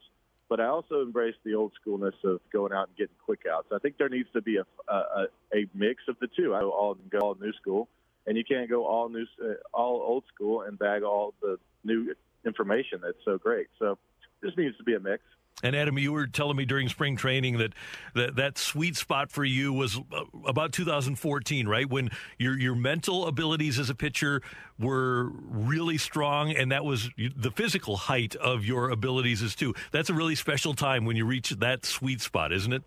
But 0.48 0.60
I 0.60 0.66
also 0.66 1.02
embrace 1.02 1.34
the 1.44 1.54
old 1.54 1.72
schoolness 1.80 2.14
of 2.24 2.40
going 2.52 2.72
out 2.72 2.88
and 2.88 2.96
getting 2.96 3.16
quick 3.24 3.40
outs. 3.52 3.68
I 3.72 3.78
think 3.78 3.96
there 3.96 4.08
needs 4.08 4.28
to 4.34 4.42
be 4.42 4.58
a 4.58 4.64
a, 4.88 5.26
a 5.54 5.66
mix 5.74 6.02
of 6.08 6.16
the 6.20 6.28
two. 6.28 6.54
I 6.54 6.62
all 6.62 6.96
go 7.10 7.18
all 7.18 7.36
new 7.40 7.52
school 7.54 7.88
and 8.26 8.36
you 8.36 8.44
can't 8.44 8.68
go 8.68 8.86
all 8.86 9.08
new, 9.08 9.26
uh, 9.42 9.54
all 9.72 10.00
old 10.00 10.24
school 10.34 10.62
and 10.62 10.78
bag 10.78 11.02
all 11.02 11.34
the 11.40 11.58
new 11.84 12.14
information 12.44 13.00
that's 13.02 13.18
so 13.24 13.38
great. 13.38 13.68
So 13.78 13.98
this 14.40 14.52
needs 14.56 14.76
to 14.78 14.84
be 14.84 14.94
a 14.94 15.00
mix. 15.00 15.22
And 15.62 15.76
Adam, 15.76 15.96
you 15.96 16.12
were 16.12 16.26
telling 16.26 16.56
me 16.56 16.64
during 16.64 16.88
spring 16.88 17.16
training 17.16 17.58
that 17.58 17.72
that, 18.14 18.36
that 18.36 18.58
sweet 18.58 18.96
spot 18.96 19.30
for 19.30 19.44
you 19.44 19.72
was 19.72 19.96
uh, 19.96 20.24
about 20.44 20.72
2014, 20.72 21.68
right? 21.68 21.88
When 21.88 22.10
your 22.38 22.58
your 22.58 22.74
mental 22.74 23.26
abilities 23.26 23.78
as 23.78 23.88
a 23.88 23.94
pitcher 23.94 24.42
were 24.78 25.30
really 25.30 25.98
strong, 25.98 26.50
and 26.50 26.72
that 26.72 26.84
was 26.84 27.10
the 27.16 27.52
physical 27.52 27.96
height 27.96 28.34
of 28.36 28.64
your 28.64 28.90
abilities 28.90 29.40
as 29.40 29.54
too. 29.54 29.74
That's 29.92 30.10
a 30.10 30.14
really 30.14 30.34
special 30.34 30.74
time 30.74 31.04
when 31.04 31.16
you 31.16 31.26
reach 31.26 31.50
that 31.50 31.84
sweet 31.84 32.20
spot, 32.20 32.52
isn't 32.52 32.72
it? 32.72 32.82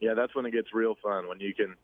Yeah, 0.00 0.14
that's 0.14 0.34
when 0.34 0.46
it 0.46 0.52
gets 0.52 0.72
real 0.72 0.96
fun 1.02 1.28
when 1.28 1.40
you 1.40 1.54
can 1.54 1.74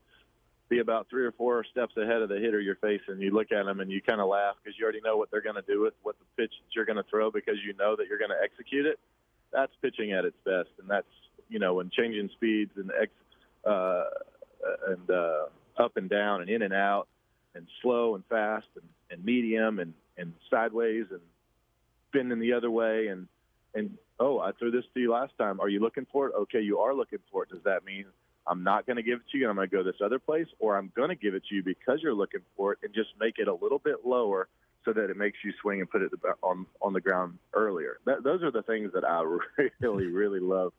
be 0.75 0.81
about 0.81 1.09
three 1.09 1.25
or 1.25 1.33
four 1.33 1.65
steps 1.71 1.97
ahead 1.97 2.23
of 2.23 2.29
the 2.29 2.37
hitter 2.37 2.61
you're 2.61 2.77
facing. 2.77 3.21
You 3.21 3.31
look 3.31 3.53
at 3.53 3.65
them 3.65 3.81
and 3.81 3.91
you 3.91 4.03
kind 4.03 4.21
of 4.21 4.29
laugh 4.29 4.57
because 4.63 4.79
you 4.79 4.85
already 4.85 5.01
know 5.05 5.17
what 5.17 5.31
they're 5.31 5.43
going 5.43 5.55
to 5.55 5.63
do 5.63 5.81
with 5.81 5.95
what 6.03 6.17
the 6.19 6.43
pitch 6.43 6.53
that 6.53 6.75
you're 6.75 6.85
going 6.85 6.97
to 6.97 7.09
throw 7.09 7.31
because 7.31 7.57
you 7.65 7.75
know 7.75 7.97
that 7.97 8.07
you're 8.09 8.19
going 8.19 8.31
to 8.31 8.43
execute 8.43 8.87
it. 8.87 8.99
That's 9.53 9.73
pitching 9.81 10.13
at 10.13 10.25
its 10.25 10.37
best, 10.45 10.71
and 10.81 10.89
that's 10.89 11.07
you 11.49 11.59
know 11.59 11.75
when 11.75 11.91
changing 11.91 12.29
speeds 12.35 12.73
and 12.77 12.91
ex, 13.01 13.13
uh, 13.65 14.05
and 14.89 15.11
uh, 15.11 15.45
up 15.79 15.97
and 15.97 16.11
down 16.11 16.41
and 16.41 16.51
in 16.51 16.63
and 16.63 16.75
out 16.75 17.07
and 17.55 17.67
slow 17.83 18.17
and 18.17 18.25
fast 18.27 18.67
and, 18.75 18.85
and 19.11 19.25
medium 19.25 19.79
and 19.79 19.95
and 20.19 20.33
sideways 20.51 21.07
and 21.11 21.21
bending 22.13 22.41
the 22.41 22.53
other 22.53 22.71
way 22.71 23.09
and 23.09 23.29
and 23.75 23.97
oh 24.19 24.41
I 24.41 24.53
threw 24.53 24.73
this 24.73 24.85
to 24.95 25.01
you 25.01 25.13
last 25.13 25.33
time. 25.39 25.61
Are 25.61 25.69
you 25.69 25.79
looking 25.79 26.07
for 26.11 26.29
it? 26.29 26.35
Okay, 26.35 26.61
you 26.61 26.81
are 26.81 26.95
looking 26.95 27.21
for 27.31 27.45
it. 27.45 27.51
Does 27.51 27.63
that 27.65 27.85
mean 27.85 28.07
I'm 28.47 28.63
not 28.63 28.87
going 28.87 28.97
to 28.97 29.03
give 29.03 29.21
it 29.21 29.25
to 29.33 29.39
you 29.39 29.45
and 29.45 29.51
I'm 29.51 29.57
going 29.57 29.71
to 29.71 29.77
go 29.77 29.83
this 29.83 30.01
other 30.05 30.19
place, 30.19 30.47
or 30.59 30.77
I'm 30.77 30.93
going 30.95 31.09
to 31.09 31.15
give 31.15 31.35
it 31.35 31.45
to 31.49 31.55
you 31.55 31.63
because 31.63 32.01
you're 32.03 32.15
looking 32.15 32.41
for 32.57 32.73
it 32.73 32.79
and 32.83 32.93
just 32.95 33.11
make 33.19 33.39
it 33.39 33.49
a 33.49 33.55
little 33.55 33.79
bit 33.79 34.05
lower 34.05 34.49
so 34.85 34.93
that 34.93 35.09
it 35.11 35.17
makes 35.17 35.39
you 35.43 35.53
swing 35.63 35.81
and 35.81 35.91
put 35.91 36.03
it 36.03 36.13
on 36.43 36.67
on 36.83 36.93
the 36.93 37.01
ground 37.01 37.39
earlier. 37.55 37.99
That, 38.05 38.23
those 38.23 38.43
are 38.43 38.51
the 38.51 38.63
things 38.63 38.93
that 38.93 39.05
I 39.05 39.23
really 39.81 40.07
really 40.07 40.41
love 40.41 40.73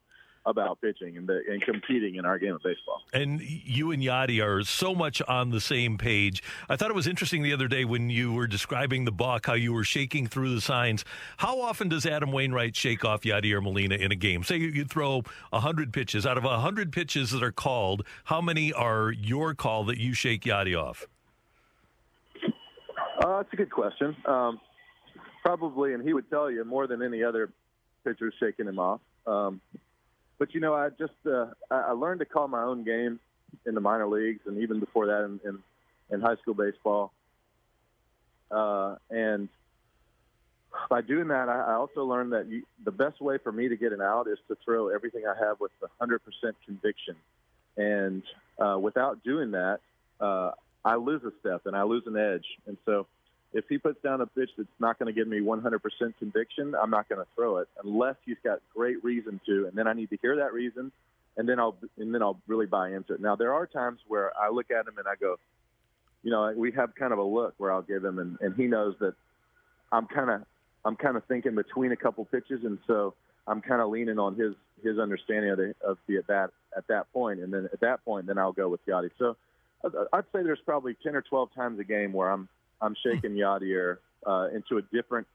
about 0.46 0.80
pitching 0.80 1.18
and, 1.18 1.28
the, 1.28 1.42
and 1.50 1.62
competing 1.62 2.16
in 2.16 2.26
our 2.26 2.38
game 2.38 2.54
of 2.54 2.62
baseball. 2.62 3.02
And 3.14 3.42
you 3.42 3.92
and 3.92 4.02
Yadi 4.02 4.44
are 4.44 4.64
so 4.64 4.94
much 4.94 5.22
on 5.24 5.50
the 5.50 5.60
same 5.60 5.98
page. 5.98 6.44
I 6.70 6.76
thought 6.76 6.90
it 6.90 6.96
was 6.96 7.08
interesting 7.08 7.42
the 7.42 7.54
other 7.54 7.68
day 7.68 7.84
when 7.84 8.10
you 8.10 8.32
were 8.32 8.48
describing 8.48 9.06
the 9.06 9.12
balk, 9.12 9.48
how 9.48 9.54
you 9.54 9.74
were 9.74 9.84
shaking 9.84 10.28
through 10.28 10.54
the 10.54 10.62
signs. 10.62 11.04
How 11.38 11.60
often 11.62 11.90
does 11.90 12.06
Adam 12.06 12.32
Wainwright 12.32 12.76
shake 12.76 13.04
off 13.04 13.22
Yadier 13.22 13.62
Molina 13.62 13.96
in 13.96 14.12
a 14.12 14.16
game? 14.16 14.44
Say 14.44 14.58
you 14.58 14.86
throw 14.86 15.24
100 15.50 15.92
pitches. 15.92 16.26
Out 16.26 16.38
of 16.38 16.44
100 16.44 16.92
pitches 16.92 17.32
that 17.32 17.42
are 17.42 17.52
called, 17.52 18.06
how 18.26 18.42
many 18.42 18.72
are 18.72 19.12
your 19.12 19.56
call 19.56 19.84
that 19.86 19.98
you 19.98 20.14
shake 20.14 20.44
Yadi 20.44 20.80
off? 20.80 21.08
Uh, 23.24 23.38
that's 23.38 23.54
a 23.54 23.56
good 23.56 23.72
question. 23.72 24.16
Um, 24.26 24.60
probably, 25.44 25.94
and 25.94 26.04
he 26.04 26.14
would 26.14 26.30
tell 26.30 26.52
you 26.52 26.64
more 26.66 26.86
than 26.86 27.02
any 27.02 27.24
other 27.24 27.50
pitcher 28.04 28.32
shaking 28.40 28.68
him 28.68 28.78
off. 28.78 29.02
Um, 29.26 29.62
but 30.38 30.54
you 30.54 30.60
know, 30.60 30.74
I 30.74 30.90
just 30.90 31.14
uh, 31.26 31.48
I 31.72 31.92
learned 31.92 32.20
to 32.20 32.26
call 32.26 32.48
my 32.48 32.64
own 32.64 32.84
game 32.84 33.20
in 33.66 33.76
the 33.76 33.82
minor 33.82 34.08
leagues, 34.08 34.42
and 34.46 34.60
even 34.60 34.80
before 34.80 35.08
that 35.08 35.24
in 35.24 35.40
in, 35.46 35.60
in 36.12 36.22
high 36.22 36.36
school 36.38 36.54
baseball. 36.54 37.12
Uh, 38.52 38.96
and 39.10 39.50
by 40.90 41.02
doing 41.02 41.30
that, 41.30 41.50
I, 41.50 41.62
I 41.62 41.74
also 41.74 42.04
learned 42.04 42.34
that 42.34 42.48
you, 42.48 42.64
the 42.84 42.92
best 42.92 43.22
way 43.22 43.38
for 43.38 43.52
me 43.52 43.70
to 43.70 43.76
get 43.76 43.92
an 43.92 44.02
out 44.02 44.28
is 44.28 44.38
to 44.48 44.58
throw 44.64 44.90
everything 44.90 45.24
I 45.26 45.36
have 45.46 45.60
with 45.60 45.72
100% 46.02 46.20
conviction. 46.66 47.16
And 47.78 48.24
uh, 48.60 48.78
without 48.80 49.24
doing 49.24 49.52
that, 49.52 49.80
uh, 50.20 50.52
I 50.84 50.96
lose 50.96 51.24
a 51.24 51.32
step 51.40 51.66
and 51.66 51.76
I 51.76 51.84
lose 51.84 52.04
an 52.06 52.18
edge. 52.18 52.46
And 52.68 52.78
so 52.86 53.08
if 53.56 53.64
he 53.70 53.78
puts 53.78 54.02
down 54.02 54.20
a 54.20 54.26
pitch 54.26 54.50
that's 54.58 54.68
not 54.80 55.00
going 55.00 55.08
to 55.08 55.18
give 55.18 55.30
me 55.30 55.40
100% 55.40 55.80
conviction, 56.20 56.76
I'm 56.76 56.90
not 56.90 57.08
going 57.08 57.22
to 57.22 57.28
throw 57.36 57.58
it 57.60 57.70
unless 57.82 58.16
he's 58.26 58.36
got 58.44 58.60
great 58.76 59.02
reason 59.02 59.40
to, 59.46 59.68
and 59.68 59.78
then 59.78 59.88
I 59.88 59.94
need 59.94 60.10
to 60.10 60.18
hear 60.22 60.36
that 60.36 60.52
reason, 60.52 60.92
and 61.38 61.48
then 61.48 61.58
I'll 61.58 61.78
and 61.98 62.14
then 62.14 62.22
I'll 62.22 62.38
really 62.48 62.66
buy 62.66 62.92
into 62.92 63.14
it. 63.14 63.22
Now 63.22 63.38
there 63.38 63.54
are 63.54 63.66
times 63.66 64.00
where 64.10 64.32
I 64.38 64.50
look 64.50 64.72
at 64.72 64.86
him 64.86 64.98
and 64.98 65.08
I 65.08 65.16
go, 65.16 65.38
you 66.22 66.32
know, 66.32 66.54
we 66.56 66.74
have 66.74 66.94
kind 66.96 67.14
of 67.14 67.20
a 67.20 67.24
look 67.24 67.54
where 67.58 67.72
I'll 67.72 67.82
give 67.82 68.04
him, 68.04 68.20
and, 68.20 68.38
and 68.42 68.56
he 68.56 68.66
knows 68.66 68.96
that 69.00 69.14
I'm 69.90 70.06
kind 70.08 70.30
of 70.30 70.42
I'm 70.84 70.98
kind 70.98 71.16
of 71.16 71.24
thinking 71.24 71.56
between 71.56 71.94
a 71.94 71.96
couple 71.96 72.26
pitches, 72.26 72.66
and 72.66 72.78
so 72.86 73.14
I'm 73.48 73.62
kind 73.62 73.82
of 73.82 73.90
leaning 73.90 74.20
on 74.20 74.36
his 74.36 74.54
his 74.84 75.00
understanding 75.00 75.52
of 75.52 75.58
the 75.58 75.76
of 75.82 75.98
the 76.08 76.18
at 76.18 76.28
that 76.28 76.50
at 76.76 76.88
that 76.88 77.12
point, 77.14 77.40
and 77.40 77.54
then 77.54 77.70
at 77.72 77.80
that 77.80 78.04
point, 78.04 78.28
then 78.28 78.38
I'll 78.38 78.52
go 78.52 78.68
with 78.68 78.86
Yadi. 78.86 79.12
So 79.18 79.38
I'd 80.12 80.26
say 80.34 80.44
there's 80.44 80.60
probably 80.66 80.98
10 81.04 81.16
or 81.16 81.22
12 81.22 81.54
times 81.54 81.80
a 81.80 81.86
game 81.86 82.12
where 82.12 82.30
I'm 82.30 82.50
I'm 82.82 82.96
shaking 83.04 83.32
Yadier 83.32 83.98
uh, 84.26 84.48
into 84.54 84.78
a 84.78 84.82
different 84.94 85.28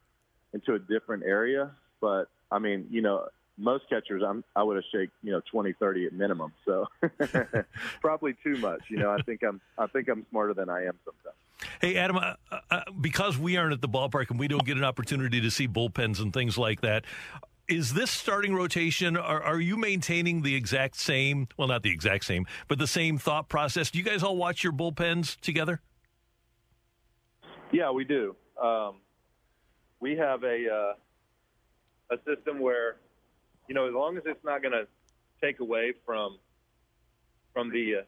into 0.52 0.74
a 0.74 0.78
different 0.78 1.24
area. 1.24 1.70
But 2.00 2.26
I 2.50 2.58
mean, 2.58 2.86
you 2.90 3.02
know, 3.02 3.26
most 3.56 3.88
catchers 3.88 4.22
I'm 4.26 4.44
I 4.56 4.62
would 4.62 4.76
have 4.76 4.84
shake 4.92 5.10
you 5.22 5.32
know 5.32 5.40
20, 5.50 5.74
30 5.74 6.06
at 6.06 6.12
minimum. 6.12 6.52
So 6.64 6.86
probably 8.00 8.34
too 8.42 8.56
much. 8.58 8.82
You 8.88 8.98
know, 8.98 9.10
I 9.10 9.22
think 9.22 9.42
I'm 9.42 9.60
I 9.78 9.86
think 9.86 10.08
I'm 10.08 10.26
smarter 10.30 10.54
than 10.54 10.68
I 10.68 10.84
am 10.84 10.98
sometimes. 11.04 11.36
Hey, 11.80 11.96
Adam, 11.96 12.16
uh, 12.16 12.34
uh, 12.70 12.80
because 13.00 13.38
we 13.38 13.56
aren't 13.56 13.72
at 13.72 13.82
the 13.82 13.88
ballpark 13.88 14.30
and 14.30 14.38
we 14.38 14.48
don't 14.48 14.64
get 14.64 14.76
an 14.76 14.84
opportunity 14.84 15.40
to 15.40 15.50
see 15.50 15.68
bullpens 15.68 16.20
and 16.20 16.32
things 16.32 16.56
like 16.56 16.80
that, 16.80 17.04
is 17.68 17.94
this 17.94 18.10
starting 18.10 18.54
rotation? 18.54 19.16
Are, 19.16 19.42
are, 19.42 19.60
you 19.60 19.76
maintaining 19.76 20.42
the 20.42 20.54
exact 20.54 20.96
same? 20.96 21.48
Well, 21.56 21.68
not 21.68 21.82
the 21.82 21.90
exact 21.90 22.24
same, 22.24 22.46
but 22.68 22.78
the 22.78 22.86
same 22.86 23.18
thought 23.18 23.48
process. 23.48 23.90
Do 23.90 23.98
you 23.98 24.04
guys 24.04 24.22
all 24.22 24.36
watch 24.36 24.64
your 24.64 24.72
bullpens 24.72 25.38
together? 25.40 25.80
Yeah, 27.72 27.90
we 27.90 28.04
do. 28.04 28.34
Um, 28.60 28.96
we 30.00 30.16
have 30.16 30.42
a 30.42 30.66
uh, 30.68 32.14
a 32.14 32.18
system 32.24 32.58
where, 32.58 32.96
you 33.68 33.74
know, 33.74 33.86
as 33.86 33.94
long 33.94 34.16
as 34.16 34.24
it's 34.26 34.44
not 34.44 34.62
going 34.62 34.72
to 34.72 34.86
take 35.40 35.60
away 35.60 35.94
from 36.04 36.38
from 37.52 37.70
the 37.70 37.96
uh, 37.96 38.02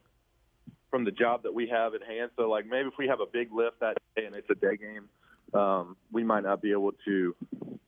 from 0.90 1.04
the 1.04 1.10
job 1.10 1.42
that 1.44 1.54
we 1.54 1.68
have 1.68 1.94
at 1.94 2.02
hand. 2.02 2.30
So, 2.36 2.48
like 2.48 2.66
maybe 2.66 2.88
if 2.88 2.94
we 2.98 3.06
have 3.08 3.20
a 3.20 3.26
big 3.26 3.52
lift 3.52 3.80
that 3.80 3.96
day 4.16 4.26
and 4.26 4.34
it's 4.34 4.50
a 4.50 4.54
day 4.54 4.76
game, 4.76 5.08
um, 5.58 5.96
we 6.10 6.24
might 6.24 6.42
not 6.42 6.60
be 6.60 6.72
able 6.72 6.92
to 7.04 7.36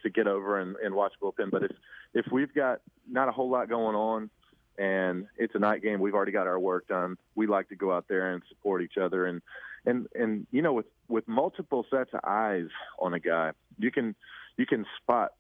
to 0.03 0.11
get 0.11 0.27
over 0.27 0.61
and, 0.61 0.77
and 0.77 0.95
watch 0.95 1.13
bullpen. 1.21 1.51
But 1.51 1.65
if 1.65 1.73
if 2.15 2.27
we've 2.31 2.55
got 2.55 2.81
not 3.11 3.29
a 3.29 3.33
whole 3.33 3.51
lot 3.51 3.69
going 3.69 3.97
on 3.97 4.31
and 4.79 5.27
it's 5.37 5.55
a 5.55 5.59
night 5.59 5.83
game, 5.83 6.01
we've 6.01 6.15
already 6.15 6.33
got 6.33 6.47
our 6.47 6.59
work 6.59 6.87
done. 6.89 7.17
We 7.35 7.47
like 7.47 7.69
to 7.71 7.77
go 7.77 7.93
out 7.93 8.07
there 8.09 8.33
and 8.33 8.43
support 8.49 8.83
each 8.83 8.97
other 8.97 9.27
and 9.27 9.43
and 9.87 10.07
and 10.15 10.47
you 10.51 10.63
know 10.63 10.73
with 10.73 10.87
with 11.09 11.27
multiple 11.29 11.85
sets 11.91 12.11
of 12.13 12.21
eyes 12.25 12.69
on 12.99 13.15
a 13.15 13.21
guy, 13.21 13.53
you 13.79 13.91
can 13.91 14.15
you 14.57 14.67
can 14.67 14.87
spot 15.01 15.33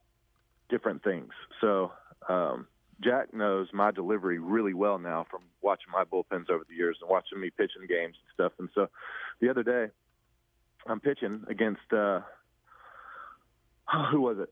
different 0.68 1.02
things. 1.02 1.30
So 1.60 1.92
um, 2.28 2.66
Jack 3.02 3.34
knows 3.34 3.68
my 3.72 3.90
delivery 3.90 4.38
really 4.38 4.74
well 4.74 4.98
now 4.98 5.26
from 5.30 5.42
watching 5.62 5.92
my 5.92 6.04
bullpens 6.04 6.50
over 6.50 6.64
the 6.68 6.74
years 6.74 6.98
and 7.00 7.10
watching 7.10 7.40
me 7.40 7.50
pitch 7.50 7.72
in 7.80 7.86
games 7.86 8.16
and 8.16 8.34
stuff. 8.34 8.52
And 8.58 8.68
so 8.74 8.88
the 9.40 9.48
other 9.48 9.62
day, 9.62 9.92
I'm 10.86 11.00
pitching 11.00 11.44
against 11.48 11.92
uh, 11.92 12.20
who 14.10 14.20
was 14.20 14.38
it? 14.38 14.50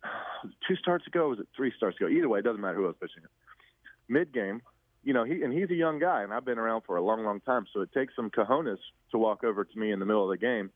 Two 0.66 0.76
starts 0.76 1.06
ago? 1.06 1.28
was 1.28 1.38
it 1.38 1.48
three 1.56 1.72
starts 1.76 1.96
ago? 1.96 2.08
Either 2.08 2.28
way, 2.28 2.40
it 2.40 2.44
doesn't 2.44 2.60
matter 2.60 2.76
who 2.76 2.84
I 2.84 2.88
was 2.88 2.96
pitching. 3.00 3.22
Mid 4.08 4.32
game, 4.32 4.62
you 5.04 5.12
know, 5.12 5.24
he 5.24 5.42
and 5.42 5.52
he's 5.52 5.70
a 5.70 5.74
young 5.74 5.98
guy, 5.98 6.22
and 6.22 6.32
I've 6.32 6.44
been 6.44 6.58
around 6.58 6.82
for 6.82 6.96
a 6.96 7.02
long, 7.02 7.24
long 7.24 7.40
time. 7.40 7.66
So 7.72 7.80
it 7.80 7.92
takes 7.92 8.14
some 8.14 8.30
cojones 8.30 8.78
to 9.10 9.18
walk 9.18 9.42
over 9.44 9.64
to 9.64 9.78
me 9.78 9.90
in 9.90 9.98
the 9.98 10.06
middle 10.06 10.22
of 10.22 10.30
the 10.30 10.44
game 10.44 10.70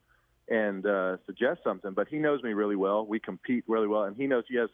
and 0.49 0.85
uh, 0.87 1.17
suggest 1.27 1.61
something. 1.65 1.93
But 1.93 2.09
he 2.09 2.19
knows 2.19 2.43
me 2.43 2.53
really 2.53 2.77
well. 2.77 3.07
We 3.07 3.21
compete 3.21 3.65
really 3.67 3.87
well, 3.87 4.05
and 4.05 4.17
he 4.17 4.27
knows 4.27 4.45
he 4.49 4.57
has 4.57 4.71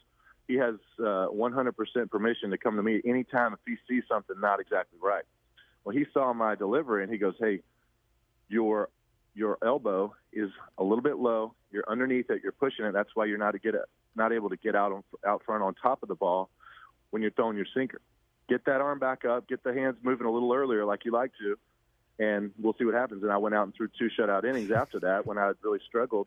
he 0.48 0.54
has 0.56 0.74
uh, 0.98 1.28
100% 1.28 2.10
permission 2.10 2.50
to 2.50 2.58
come 2.58 2.76
to 2.76 2.82
me 2.82 3.00
anytime 3.04 3.52
if 3.52 3.60
he 3.64 3.76
sees 3.88 4.02
something 4.08 4.38
not 4.40 4.58
exactly 4.58 4.98
right. 5.00 5.24
Well, 5.84 5.94
he 5.94 6.04
saw 6.12 6.32
my 6.32 6.54
delivery, 6.54 7.02
and 7.02 7.12
he 7.12 7.18
goes, 7.18 7.34
"Hey, 7.38 7.60
your 8.48 8.88
your 9.34 9.58
elbow 9.62 10.14
is 10.32 10.50
a 10.78 10.82
little 10.82 11.02
bit 11.02 11.18
low. 11.18 11.54
You're 11.70 11.88
underneath 11.88 12.30
it. 12.30 12.40
You're 12.42 12.52
pushing 12.52 12.84
it. 12.84 12.92
That's 12.92 13.10
why 13.14 13.26
you're 13.26 13.38
not 13.38 13.52
to 13.52 13.58
get 13.58 13.74
it, 13.74 13.82
not 14.14 14.32
able 14.32 14.50
to 14.50 14.56
get 14.56 14.74
out 14.74 14.92
on, 14.92 15.04
out 15.26 15.42
front 15.44 15.62
on 15.62 15.74
top 15.74 16.02
of 16.02 16.08
the 16.08 16.14
ball 16.14 16.48
when 17.10 17.20
you're 17.20 17.32
throwing 17.32 17.56
your 17.56 17.66
sinker." 17.74 18.00
Get 18.52 18.66
that 18.66 18.82
arm 18.82 18.98
back 18.98 19.24
up, 19.24 19.48
get 19.48 19.62
the 19.64 19.72
hands 19.72 19.96
moving 20.02 20.26
a 20.26 20.30
little 20.30 20.52
earlier 20.52 20.84
like 20.84 21.06
you 21.06 21.12
like 21.12 21.30
to, 21.40 21.58
and 22.18 22.50
we'll 22.60 22.74
see 22.78 22.84
what 22.84 22.94
happens. 22.94 23.22
And 23.22 23.32
I 23.32 23.38
went 23.38 23.54
out 23.54 23.64
and 23.64 23.74
threw 23.74 23.88
two 23.98 24.10
shutout 24.18 24.44
innings 24.44 24.70
after 24.70 25.00
that 25.00 25.26
when 25.26 25.38
I 25.38 25.46
had 25.46 25.56
really 25.62 25.80
struggled 25.88 26.26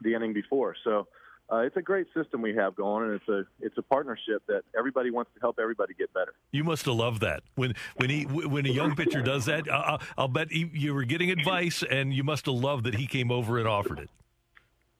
the 0.00 0.14
inning 0.14 0.32
before. 0.32 0.76
So 0.84 1.08
uh, 1.50 1.58
it's 1.58 1.76
a 1.76 1.82
great 1.82 2.06
system 2.14 2.42
we 2.42 2.54
have 2.54 2.76
going, 2.76 3.06
and 3.06 3.14
it's 3.14 3.28
a 3.28 3.44
it's 3.60 3.76
a 3.76 3.82
partnership 3.82 4.42
that 4.46 4.62
everybody 4.78 5.10
wants 5.10 5.32
to 5.34 5.40
help 5.40 5.58
everybody 5.60 5.94
get 5.94 6.12
better. 6.14 6.34
You 6.52 6.62
must 6.62 6.86
have 6.86 6.94
loved 6.94 7.22
that 7.22 7.42
when 7.56 7.74
when 7.96 8.08
he 8.08 8.22
when 8.24 8.64
a 8.64 8.70
young 8.70 8.94
pitcher 8.94 9.22
does 9.22 9.46
that. 9.46 9.68
I'll, 9.68 10.00
I'll 10.16 10.28
bet 10.28 10.52
he, 10.52 10.70
you 10.72 10.94
were 10.94 11.04
getting 11.04 11.30
advice, 11.32 11.82
and 11.88 12.14
you 12.14 12.22
must 12.22 12.46
have 12.46 12.54
loved 12.54 12.84
that 12.84 12.94
he 12.94 13.06
came 13.08 13.32
over 13.32 13.58
and 13.58 13.66
offered 13.66 13.98
it. 13.98 14.10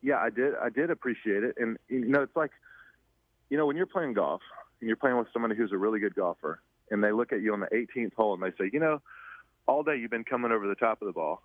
Yeah, 0.03 0.19
I 0.19 0.31
did. 0.31 0.55
I 0.61 0.71
did 0.71 0.91
appreciate 0.91 1.45
it, 1.45 1.57
and 1.59 1.79
you 1.89 2.09
know, 2.09 2.23
it's 2.23 2.37
like 2.37 2.51
you 3.49 3.57
know 3.57 3.67
when 3.67 3.77
you're 3.77 3.87
playing 3.87 4.15
golf 4.15 4.41
and 4.81 4.89
you're 4.89 4.97
playing 4.97 5.19
with 5.19 5.29
somebody 5.33 5.55
who's 5.55 5.73
a 5.73 5.79
really 5.79 6.01
good 6.01 6.15
golfer, 6.15 6.61
and 6.91 7.03
they 7.03 7.13
look 7.13 7.33
at 7.33 7.43
you 7.43 7.53
on 7.53 7.61
the 7.61 7.67
18th 7.67 8.15
hole 8.15 8.35
and 8.35 8.43
they 8.43 8.57
say, 8.59 8.71
you 8.73 8.81
know, 8.81 9.01
all 9.67 9.83
day 9.83 9.97
you've 9.97 10.11
been 10.11 10.25
coming 10.25 10.53
over 10.53 10.67
the 10.67 10.75
top 10.75 11.03
of 11.03 11.07
the 11.07 11.13
ball. 11.13 11.43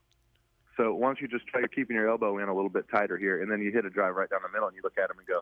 So 0.78 0.94
why 0.94 1.08
don't 1.08 1.20
you 1.20 1.28
just 1.28 1.48
try 1.48 1.62
keeping 1.74 1.96
your 1.96 2.10
elbow 2.10 2.38
in 2.38 2.48
a 2.48 2.56
little 2.56 2.70
bit 2.70 2.86
tighter 2.90 3.18
here, 3.18 3.42
and 3.42 3.52
then 3.52 3.62
you 3.62 3.72
hit 3.72 3.86
a 3.86 3.90
drive 3.90 4.16
right 4.16 4.30
down 4.30 4.40
the 4.44 4.52
middle, 4.52 4.68
and 4.68 4.76
you 4.76 4.82
look 4.84 4.98
at 4.98 5.10
them 5.10 5.18
and 5.18 5.28
go, 5.28 5.42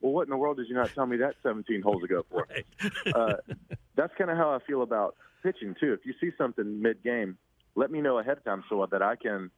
well, 0.00 0.12
what 0.12 0.22
in 0.22 0.30
the 0.30 0.36
world 0.36 0.56
did 0.56 0.68
you 0.68 0.74
not 0.74 0.90
tell 0.94 1.06
me 1.06 1.18
that 1.18 1.34
17 1.42 1.82
holes 1.82 2.02
ago 2.02 2.24
for? 2.30 2.46
Right. 2.48 2.66
uh, 3.14 3.34
that's 3.96 4.12
kind 4.16 4.30
of 4.30 4.36
how 4.36 4.52
I 4.54 4.58
feel 4.66 4.82
about 4.82 5.16
pitching 5.42 5.74
too. 5.78 5.92
If 5.92 6.06
you 6.06 6.14
see 6.20 6.34
something 6.38 6.80
mid-game, 6.80 7.36
let 7.74 7.90
me 7.90 8.00
know 8.00 8.18
ahead 8.18 8.38
of 8.38 8.44
time 8.44 8.64
so 8.68 8.86
that 8.90 9.02
I 9.02 9.16
can 9.16 9.50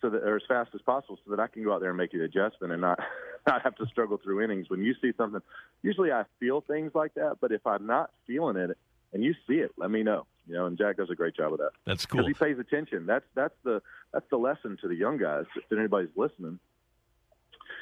so 0.00 0.10
that 0.10 0.22
or 0.22 0.36
as 0.36 0.42
fast 0.46 0.70
as 0.74 0.82
possible 0.82 1.18
so 1.24 1.30
that 1.30 1.40
I 1.40 1.46
can 1.46 1.64
go 1.64 1.72
out 1.72 1.80
there 1.80 1.90
and 1.90 1.96
make 1.96 2.12
the 2.12 2.24
adjustment 2.24 2.72
and 2.72 2.82
not 2.82 2.98
not 3.46 3.62
have 3.62 3.76
to 3.76 3.86
struggle 3.86 4.18
through 4.22 4.42
innings. 4.42 4.70
When 4.70 4.82
you 4.82 4.94
see 5.00 5.12
something, 5.16 5.40
usually 5.82 6.12
I 6.12 6.24
feel 6.40 6.60
things 6.60 6.92
like 6.94 7.14
that, 7.14 7.38
but 7.40 7.52
if 7.52 7.66
I'm 7.66 7.86
not 7.86 8.10
feeling 8.26 8.56
it 8.56 8.76
and 9.12 9.22
you 9.22 9.34
see 9.46 9.54
it, 9.54 9.72
let 9.76 9.90
me 9.90 10.02
know. 10.02 10.26
You 10.46 10.54
know, 10.54 10.66
and 10.66 10.76
Jack 10.76 10.98
does 10.98 11.08
a 11.10 11.14
great 11.14 11.34
job 11.34 11.52
of 11.52 11.58
that. 11.58 11.70
That's 11.86 12.04
cool. 12.04 12.26
Because 12.26 12.28
he 12.28 12.44
pays 12.44 12.58
attention. 12.58 13.06
That's 13.06 13.24
that's 13.34 13.54
the 13.64 13.80
that's 14.12 14.26
the 14.30 14.36
lesson 14.36 14.76
to 14.82 14.88
the 14.88 14.94
young 14.94 15.16
guys. 15.16 15.46
If 15.56 15.76
anybody's 15.76 16.10
listening, 16.16 16.58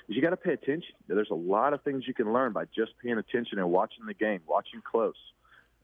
is 0.08 0.14
you 0.14 0.22
got 0.22 0.30
to 0.30 0.36
pay 0.36 0.52
attention. 0.52 0.94
There's 1.08 1.30
a 1.30 1.34
lot 1.34 1.72
of 1.72 1.82
things 1.82 2.04
you 2.06 2.14
can 2.14 2.32
learn 2.32 2.52
by 2.52 2.66
just 2.66 2.92
paying 3.02 3.18
attention 3.18 3.58
and 3.58 3.68
watching 3.70 4.06
the 4.06 4.14
game, 4.14 4.40
watching 4.46 4.80
close. 4.80 5.16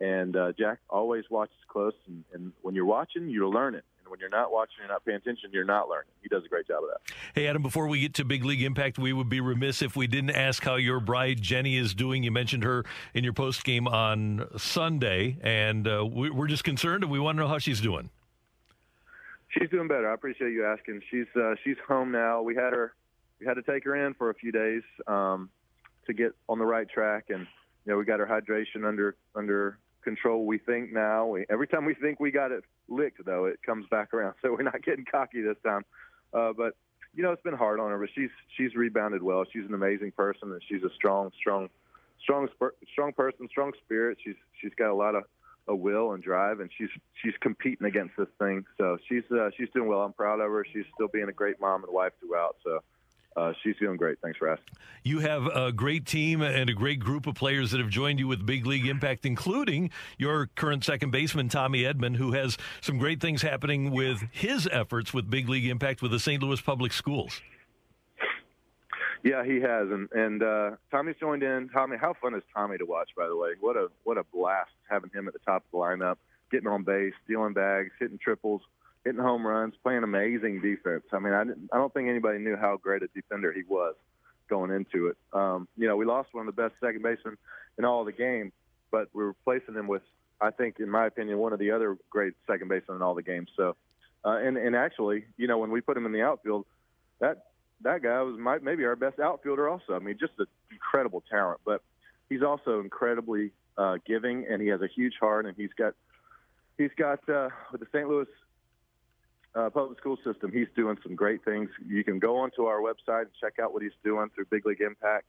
And 0.01 0.37
uh, 0.37 0.53
Jack 0.53 0.79
always 0.89 1.25
watches 1.29 1.57
close, 1.67 1.95
and, 2.07 2.25
and 2.33 2.53
when 2.63 2.75
you're 2.75 2.85
watching, 2.85 3.29
you're 3.29 3.49
learning 3.49 3.83
And 4.01 4.11
when 4.11 4.21
you're 4.21 4.29
not 4.29 4.53
watching, 4.53 4.77
you're 4.79 4.89
not 4.89 5.05
paying 5.05 5.17
attention, 5.17 5.51
you're 5.53 5.65
not 5.65 5.89
learning. 5.89 6.11
He 6.23 6.29
does 6.29 6.45
a 6.45 6.49
great 6.49 6.69
job 6.69 6.85
of 6.85 6.91
that. 6.91 7.15
Hey, 7.35 7.49
Adam, 7.49 7.63
before 7.63 7.89
we 7.89 8.01
get 8.01 8.15
to 8.15 8.25
Big 8.25 8.45
League 8.45 8.63
Impact, 8.63 8.99
we 8.99 9.13
would 9.13 9.29
be 9.29 9.41
remiss 9.41 9.83
if 9.83 9.97
we 9.97 10.07
didn't 10.07 10.31
ask 10.31 10.63
how 10.63 10.77
your 10.77 11.01
bride, 11.01 11.43
Jenny, 11.43 11.77
is 11.77 11.95
doing. 11.95 12.23
You 12.23 12.31
mentioned 12.31 12.63
her 12.63 12.85
in 13.13 13.25
your 13.25 13.33
post 13.33 13.65
game 13.65 13.89
on 13.89 14.47
Sunday, 14.57 15.37
and 15.43 15.89
uh, 15.89 16.07
we, 16.07 16.31
are 16.31 16.47
just 16.47 16.63
concerned 16.63 17.03
and 17.03 17.11
we 17.11 17.19
want 17.19 17.37
to 17.37 17.43
know 17.43 17.49
how 17.49 17.59
she's 17.59 17.81
doing. 17.81 18.11
She's 19.49 19.69
doing 19.71 19.89
better. 19.89 20.09
I 20.09 20.15
appreciate 20.15 20.53
you 20.53 20.65
asking. 20.65 21.03
She's 21.11 21.27
uh, 21.35 21.55
she's 21.65 21.77
home 21.89 22.13
now. 22.13 22.43
We 22.43 22.55
had 22.55 22.73
her, 22.73 22.95
we 23.41 23.47
had 23.47 23.55
to 23.55 23.63
take 23.63 23.83
her 23.85 24.07
in 24.07 24.15
for 24.15 24.31
a 24.31 24.35
few 24.35 24.53
days 24.53 24.83
um, 25.09 25.49
to 26.07 26.13
get 26.13 26.33
on 26.49 26.59
the 26.59 26.67
right 26.67 26.89
track, 26.89 27.25
and 27.31 27.47
you 27.85 27.93
know, 27.93 27.99
we 27.99 28.05
got 28.05 28.21
her 28.21 28.27
hydration 28.27 28.87
under 28.87 29.17
under 29.35 29.79
control. 30.09 30.47
We 30.47 30.59
think 30.59 30.93
now. 30.93 31.27
We, 31.27 31.45
every 31.51 31.67
time 31.67 31.85
we 31.85 31.95
think 31.95 32.19
we 32.19 32.31
got 32.31 32.51
it 32.51 32.65
licked, 32.89 33.25
though, 33.25 33.45
it 33.45 33.61
comes 33.65 33.87
back 33.91 34.15
around. 34.15 34.35
So 34.43 34.53
we're 34.53 34.63
not 34.63 34.83
getting 34.83 35.05
cocky 35.05 35.43
this 35.43 35.57
time. 35.65 35.85
Uh, 36.33 36.53
but 36.57 36.75
you 37.15 37.23
know, 37.23 37.33
it's 37.33 37.43
been 37.43 37.57
hard 37.57 37.81
on 37.81 37.91
her, 37.91 37.99
but 37.99 38.09
she's 38.15 38.31
she's 38.57 38.75
rebounded 38.75 39.23
well. 39.23 39.45
She's 39.53 39.65
an 39.67 39.75
amazing 39.75 40.13
person, 40.13 40.53
and 40.53 40.63
she's 40.69 40.83
a 40.83 40.91
strong, 40.95 41.31
strong, 41.39 41.69
strong, 42.23 42.49
strong 42.93 43.13
person, 43.13 43.49
strong 43.51 43.73
spirit. 43.85 44.19
She's 44.25 44.37
she's 44.61 44.73
got 44.79 44.91
a 44.91 44.95
lot 44.95 45.15
of 45.15 45.25
a 45.67 45.75
will 45.75 46.13
and 46.13 46.23
drive, 46.23 46.61
and 46.61 46.71
she's 46.77 46.89
she's 47.23 47.35
competing 47.41 47.87
against 47.87 48.17
this 48.17 48.29
thing. 48.39 48.65
So 48.79 48.99
she's 49.09 49.25
uh, 49.31 49.51
she's 49.57 49.69
doing 49.75 49.89
well. 49.89 50.01
I'm 50.01 50.13
proud 50.13 50.41
of 50.41 50.51
her. 50.51 50.65
She's 50.73 50.85
still 50.95 51.09
being 51.09 51.29
a 51.29 51.33
great 51.33 51.61
mom 51.61 51.85
and 51.85 51.93
wife 51.93 52.13
throughout. 52.21 52.57
So 52.65 52.81
uh, 53.39 53.53
she's 53.63 53.77
doing 53.77 53.97
great. 53.97 54.19
Thanks 54.21 54.39
for 54.39 54.49
asking. 54.49 54.75
You 55.05 55.21
have 55.21 55.47
a 55.47 55.73
great 55.73 56.07
team 56.07 56.43
and 56.43 56.69
a 56.69 56.75
great 56.75 56.99
group 56.99 57.27
of 57.27 57.35
players 57.35 57.71
that 57.71 57.81
have 57.81 57.89
joined 57.89 58.19
you 58.19 58.27
with 58.27 58.45
Big 58.45 58.67
League 58.67 58.87
Impact, 58.87 59.25
including 59.25 59.91
your 60.19 60.49
current 60.57 60.85
second 60.85 61.11
baseman, 61.11 61.49
Tommy 61.49 61.83
Edman, 61.83 62.17
who 62.17 62.33
has 62.33 62.59
some 62.81 62.99
great 62.99 63.21
things 63.21 63.43
happening 63.43 63.91
with 63.91 64.23
his 64.33 64.69
efforts 64.73 65.15
with 65.15 65.31
Big 65.31 65.49
League 65.49 65.67
Impact 65.67 66.03
with 66.03 66.11
the 66.11 66.19
St. 66.19 66.43
Louis 66.43 66.61
Public 66.61 66.93
Schools. 66.93 67.41
Yeah, 69.25 69.45
he 69.45 69.61
has, 69.61 69.89
and 69.91 70.09
and 70.13 70.43
uh, 70.43 70.71
Tommy's 70.91 71.17
joined 71.19 71.43
in. 71.43 71.69
Tommy, 71.71 71.97
how 72.01 72.15
fun 72.21 72.35
is 72.35 72.43
Tommy 72.55 72.79
to 72.79 72.85
watch? 72.85 73.11
By 73.17 73.27
the 73.27 73.37
way, 73.37 73.51
what 73.61 73.77
a 73.77 73.89
what 74.05 74.17
a 74.17 74.23
blast 74.33 74.71
having 74.89 75.11
him 75.13 75.27
at 75.27 75.35
the 75.35 75.41
top 75.41 75.65
of 75.65 75.71
the 75.73 75.79
lineup, 75.79 76.17
getting 76.53 76.69
on 76.69 76.85
base, 76.85 77.13
stealing 77.25 77.53
bags, 77.53 77.91
hitting 77.99 78.19
triples 78.19 78.63
hitting 79.09 79.23
home 79.23 79.47
runs, 79.47 79.75
playing 79.83 80.03
amazing 80.03 80.61
defense. 80.61 81.05
I 81.15 81.19
mean, 81.19 81.33
I, 81.33 81.41
I 81.75 81.79
don't 81.79 81.93
think 81.95 82.11
anybody 82.11 82.39
knew 82.39 82.57
how 82.57 82.77
great 82.77 83.03
a 83.03 83.09
defender 83.15 83.53
he 83.53 83.63
was 83.67 83.95
going 84.51 84.71
into 84.71 85.07
it. 85.07 85.17
Um, 85.33 85.67
you 85.79 85.89
know, 85.89 85.97
we 85.97 86.05
lost 86.05 86.29
one 86.33 86.47
of 86.47 86.55
the 86.55 86.63
best 86.63 86.75
second 86.79 87.03
basemen 87.03 87.39
in 87.79 87.87
all 87.87 88.05
the 88.05 88.13
game, 88.13 88.53
but 88.91 89.09
we're 89.15 89.29
replacing 89.29 89.75
him 89.75 89.87
with, 89.87 90.03
I 90.43 90.51
think, 90.51 90.79
in 90.79 90.91
my 90.91 91.07
opinion, 91.07 91.39
one 91.39 91.55
of 91.55 91.59
the 91.59 91.71
other 91.71 91.97
great 92.11 92.35
second 92.47 92.69
basemen 92.69 92.97
in 92.97 93.03
all 93.03 93.15
the 93.15 93.23
games. 93.23 93.49
So, 93.57 93.77
uh, 94.27 94.37
and 94.37 94.59
and 94.59 94.77
actually, 94.77 95.25
you 95.39 95.47
know, 95.47 95.57
when 95.57 95.71
we 95.71 95.81
put 95.81 95.97
him 95.97 96.05
in 96.05 96.13
the 96.13 96.23
outfield, 96.23 96.67
that 97.21 97.47
that 97.81 98.03
guy 98.03 98.21
was 98.21 98.39
my, 98.39 98.59
maybe 98.59 98.85
our 98.85 98.97
best 98.97 99.19
outfielder. 99.21 99.71
Also, 99.71 99.95
I 99.95 100.01
mean, 100.01 100.19
just 100.21 100.33
an 100.39 100.47
incredible 100.71 101.23
talent, 101.31 101.61
but 101.65 101.83
he's 102.29 102.43
also 102.43 102.81
incredibly 102.81 103.53
uh, 103.79 103.97
giving, 104.07 104.47
and 104.51 104.61
he 104.61 104.69
has 104.69 104.83
a 104.83 104.89
huge 104.89 105.15
heart, 105.19 105.47
and 105.47 105.57
he's 105.57 105.73
got 105.79 105.95
he's 106.77 106.91
got 106.99 107.27
uh, 107.29 107.49
with 107.73 107.81
the 107.81 107.87
St. 107.91 108.07
Louis 108.07 108.27
uh, 109.59 109.71
public 109.71 109.99
school 109.99 110.17
system, 110.25 110.53
he's 110.53 110.69
doing 110.77 110.97
some 111.03 111.17
great 111.17 111.45
things. 111.45 111.69
You 111.85 112.05
can 112.05 112.19
go 112.19 112.37
onto 112.37 112.65
our 112.65 112.81
website 112.81 113.23
and 113.23 113.31
check 113.41 113.55
out 113.61 113.73
what 113.73 113.83
he's 113.83 113.93
doing 114.05 114.29
through 114.35 114.45
Big 114.51 114.65
League 114.65 114.81
Impact. 114.81 115.27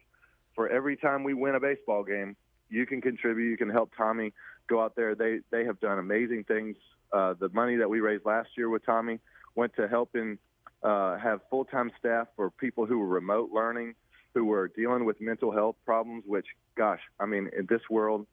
For 0.53 0.69
every 0.69 0.97
time 0.97 1.23
we 1.23 1.33
win 1.33 1.55
a 1.55 1.59
baseball 1.59 2.03
game, 2.03 2.35
you 2.69 2.85
can 2.85 3.01
contribute. 3.01 3.49
You 3.49 3.57
can 3.57 3.69
help 3.69 3.91
Tommy 3.97 4.33
go 4.67 4.83
out 4.83 4.95
there. 4.95 5.15
They 5.15 5.39
they 5.49 5.65
have 5.65 5.79
done 5.79 5.97
amazing 5.97 6.43
things. 6.43 6.75
Uh, 7.11 7.33
the 7.39 7.49
money 7.49 7.77
that 7.77 7.89
we 7.89 8.01
raised 8.01 8.25
last 8.25 8.49
year 8.55 8.69
with 8.69 8.85
Tommy 8.85 9.19
went 9.55 9.75
to 9.77 9.87
helping 9.87 10.37
uh, 10.83 11.17
have 11.17 11.39
full 11.49 11.65
time 11.65 11.91
staff 11.97 12.27
for 12.35 12.51
people 12.51 12.85
who 12.85 12.99
were 12.99 13.07
remote 13.07 13.49
learning, 13.51 13.95
who 14.35 14.45
were 14.45 14.67
dealing 14.67 15.05
with 15.05 15.19
mental 15.19 15.51
health 15.51 15.75
problems. 15.85 16.23
Which, 16.27 16.45
gosh, 16.77 17.01
I 17.19 17.25
mean, 17.25 17.49
in 17.57 17.65
this 17.67 17.81
world, 17.89 18.27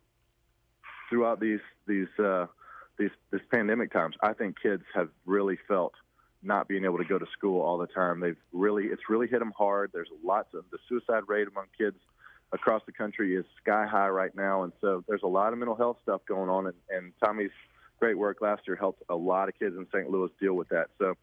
throughout 1.08 1.40
these 1.40 1.60
these 1.86 2.08
uh, 2.18 2.46
these 2.98 3.10
this 3.30 3.42
pandemic 3.50 3.92
times, 3.92 4.16
I 4.22 4.32
think 4.32 4.56
kids 4.60 4.82
have 4.94 5.08
really 5.24 5.58
felt 5.68 5.92
not 6.42 6.68
being 6.68 6.84
able 6.84 6.98
to 6.98 7.04
go 7.04 7.18
to 7.18 7.26
school 7.36 7.60
all 7.60 7.78
the 7.78 7.86
time. 7.86 8.20
They've 8.20 8.36
really 8.52 8.84
it's 8.86 9.08
really 9.08 9.26
hit 9.26 9.40
them 9.40 9.52
hard. 9.56 9.90
There's 9.92 10.08
lots 10.24 10.54
of 10.54 10.64
the 10.70 10.78
suicide 10.88 11.22
rate 11.26 11.48
among 11.48 11.66
kids 11.76 11.96
across 12.52 12.82
the 12.86 12.92
country 12.92 13.34
is 13.34 13.44
sky 13.62 13.86
high 13.86 14.08
right 14.08 14.34
now, 14.34 14.62
and 14.62 14.72
so 14.80 15.04
there's 15.08 15.22
a 15.24 15.28
lot 15.28 15.52
of 15.52 15.58
mental 15.58 15.76
health 15.76 15.98
stuff 16.02 16.20
going 16.26 16.48
on. 16.48 16.66
And, 16.66 16.74
and 16.90 17.12
Tommy's 17.22 17.50
great 17.98 18.16
work 18.16 18.40
last 18.40 18.62
year 18.66 18.76
helped 18.76 19.02
a 19.08 19.16
lot 19.16 19.48
of 19.48 19.58
kids 19.58 19.76
in 19.76 19.86
St. 19.92 20.10
Louis 20.10 20.30
deal 20.40 20.54
with 20.54 20.68
that. 20.68 20.88
So 20.98 21.14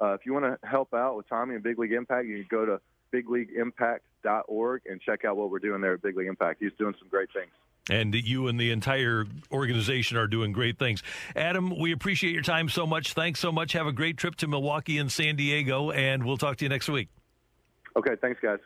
uh, 0.00 0.12
if 0.12 0.26
you 0.26 0.34
want 0.34 0.44
to 0.44 0.68
help 0.68 0.92
out 0.92 1.16
with 1.16 1.28
Tommy 1.28 1.54
and 1.54 1.62
Big 1.64 1.78
League 1.78 1.92
Impact, 1.92 2.26
you 2.26 2.44
can 2.44 2.46
go 2.50 2.66
to 2.66 2.80
bigleagueimpact.org 3.12 4.82
and 4.86 5.00
check 5.00 5.24
out 5.24 5.36
what 5.36 5.50
we're 5.50 5.60
doing 5.60 5.80
there 5.80 5.94
at 5.94 6.02
Big 6.02 6.16
League 6.16 6.28
Impact. 6.28 6.60
He's 6.60 6.72
doing 6.78 6.94
some 6.98 7.08
great 7.08 7.32
things 7.32 7.52
and 7.88 8.14
you 8.14 8.48
and 8.48 8.58
the 8.58 8.70
entire 8.70 9.26
organization 9.52 10.16
are 10.16 10.26
doing 10.26 10.52
great 10.52 10.78
things. 10.78 11.02
Adam, 11.34 11.78
we 11.78 11.92
appreciate 11.92 12.32
your 12.32 12.42
time 12.42 12.68
so 12.68 12.86
much. 12.86 13.12
Thanks 13.12 13.40
so 13.40 13.52
much. 13.52 13.72
Have 13.72 13.86
a 13.86 13.92
great 13.92 14.16
trip 14.16 14.36
to 14.36 14.48
Milwaukee 14.48 14.98
and 14.98 15.10
San 15.10 15.36
Diego, 15.36 15.90
and 15.90 16.24
we'll 16.24 16.36
talk 16.36 16.56
to 16.58 16.64
you 16.64 16.68
next 16.68 16.88
week. 16.88 17.08
Okay, 17.96 18.16
thanks, 18.20 18.40
guys. 18.40 18.58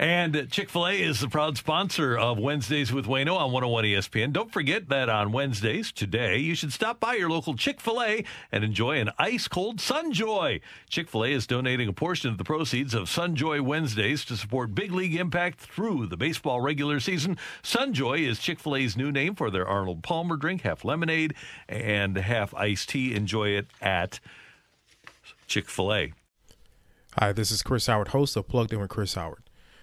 And 0.00 0.50
Chick 0.50 0.70
fil 0.70 0.86
A 0.86 0.92
is 0.92 1.20
the 1.20 1.28
proud 1.28 1.58
sponsor 1.58 2.16
of 2.16 2.38
Wednesdays 2.38 2.90
with 2.90 3.04
Wayno 3.04 3.36
on 3.36 3.52
101 3.52 3.84
ESPN. 3.84 4.32
Don't 4.32 4.50
forget 4.50 4.88
that 4.88 5.10
on 5.10 5.30
Wednesdays, 5.30 5.92
today, 5.92 6.38
you 6.38 6.54
should 6.54 6.72
stop 6.72 6.98
by 7.00 7.16
your 7.16 7.28
local 7.28 7.54
Chick 7.54 7.82
fil 7.82 8.02
A 8.02 8.24
and 8.50 8.64
enjoy 8.64 8.98
an 8.98 9.10
ice 9.18 9.46
cold 9.46 9.76
Sunjoy. 9.76 10.62
Chick 10.88 11.10
fil 11.10 11.26
A 11.26 11.32
is 11.32 11.46
donating 11.46 11.86
a 11.86 11.92
portion 11.92 12.30
of 12.30 12.38
the 12.38 12.44
proceeds 12.44 12.94
of 12.94 13.10
Sunjoy 13.10 13.60
Wednesdays 13.60 14.24
to 14.24 14.38
support 14.38 14.74
Big 14.74 14.90
League 14.90 15.16
Impact 15.16 15.60
through 15.60 16.06
the 16.06 16.16
baseball 16.16 16.62
regular 16.62 16.98
season. 16.98 17.36
Sunjoy 17.62 18.26
is 18.26 18.38
Chick 18.38 18.58
fil 18.58 18.76
A's 18.76 18.96
new 18.96 19.12
name 19.12 19.34
for 19.34 19.50
their 19.50 19.68
Arnold 19.68 20.02
Palmer 20.02 20.38
drink, 20.38 20.62
half 20.62 20.82
lemonade 20.82 21.34
and 21.68 22.16
half 22.16 22.54
iced 22.54 22.88
tea. 22.88 23.14
Enjoy 23.14 23.48
it 23.48 23.66
at 23.82 24.18
Chick 25.46 25.68
fil 25.68 25.92
A. 25.92 26.14
Hi, 27.18 27.32
this 27.34 27.50
is 27.50 27.62
Chris 27.62 27.86
Howard, 27.86 28.08
host 28.08 28.34
of 28.34 28.48
Plugged 28.48 28.72
In 28.72 28.80
with 28.80 28.88
Chris 28.88 29.12
Howard. 29.12 29.42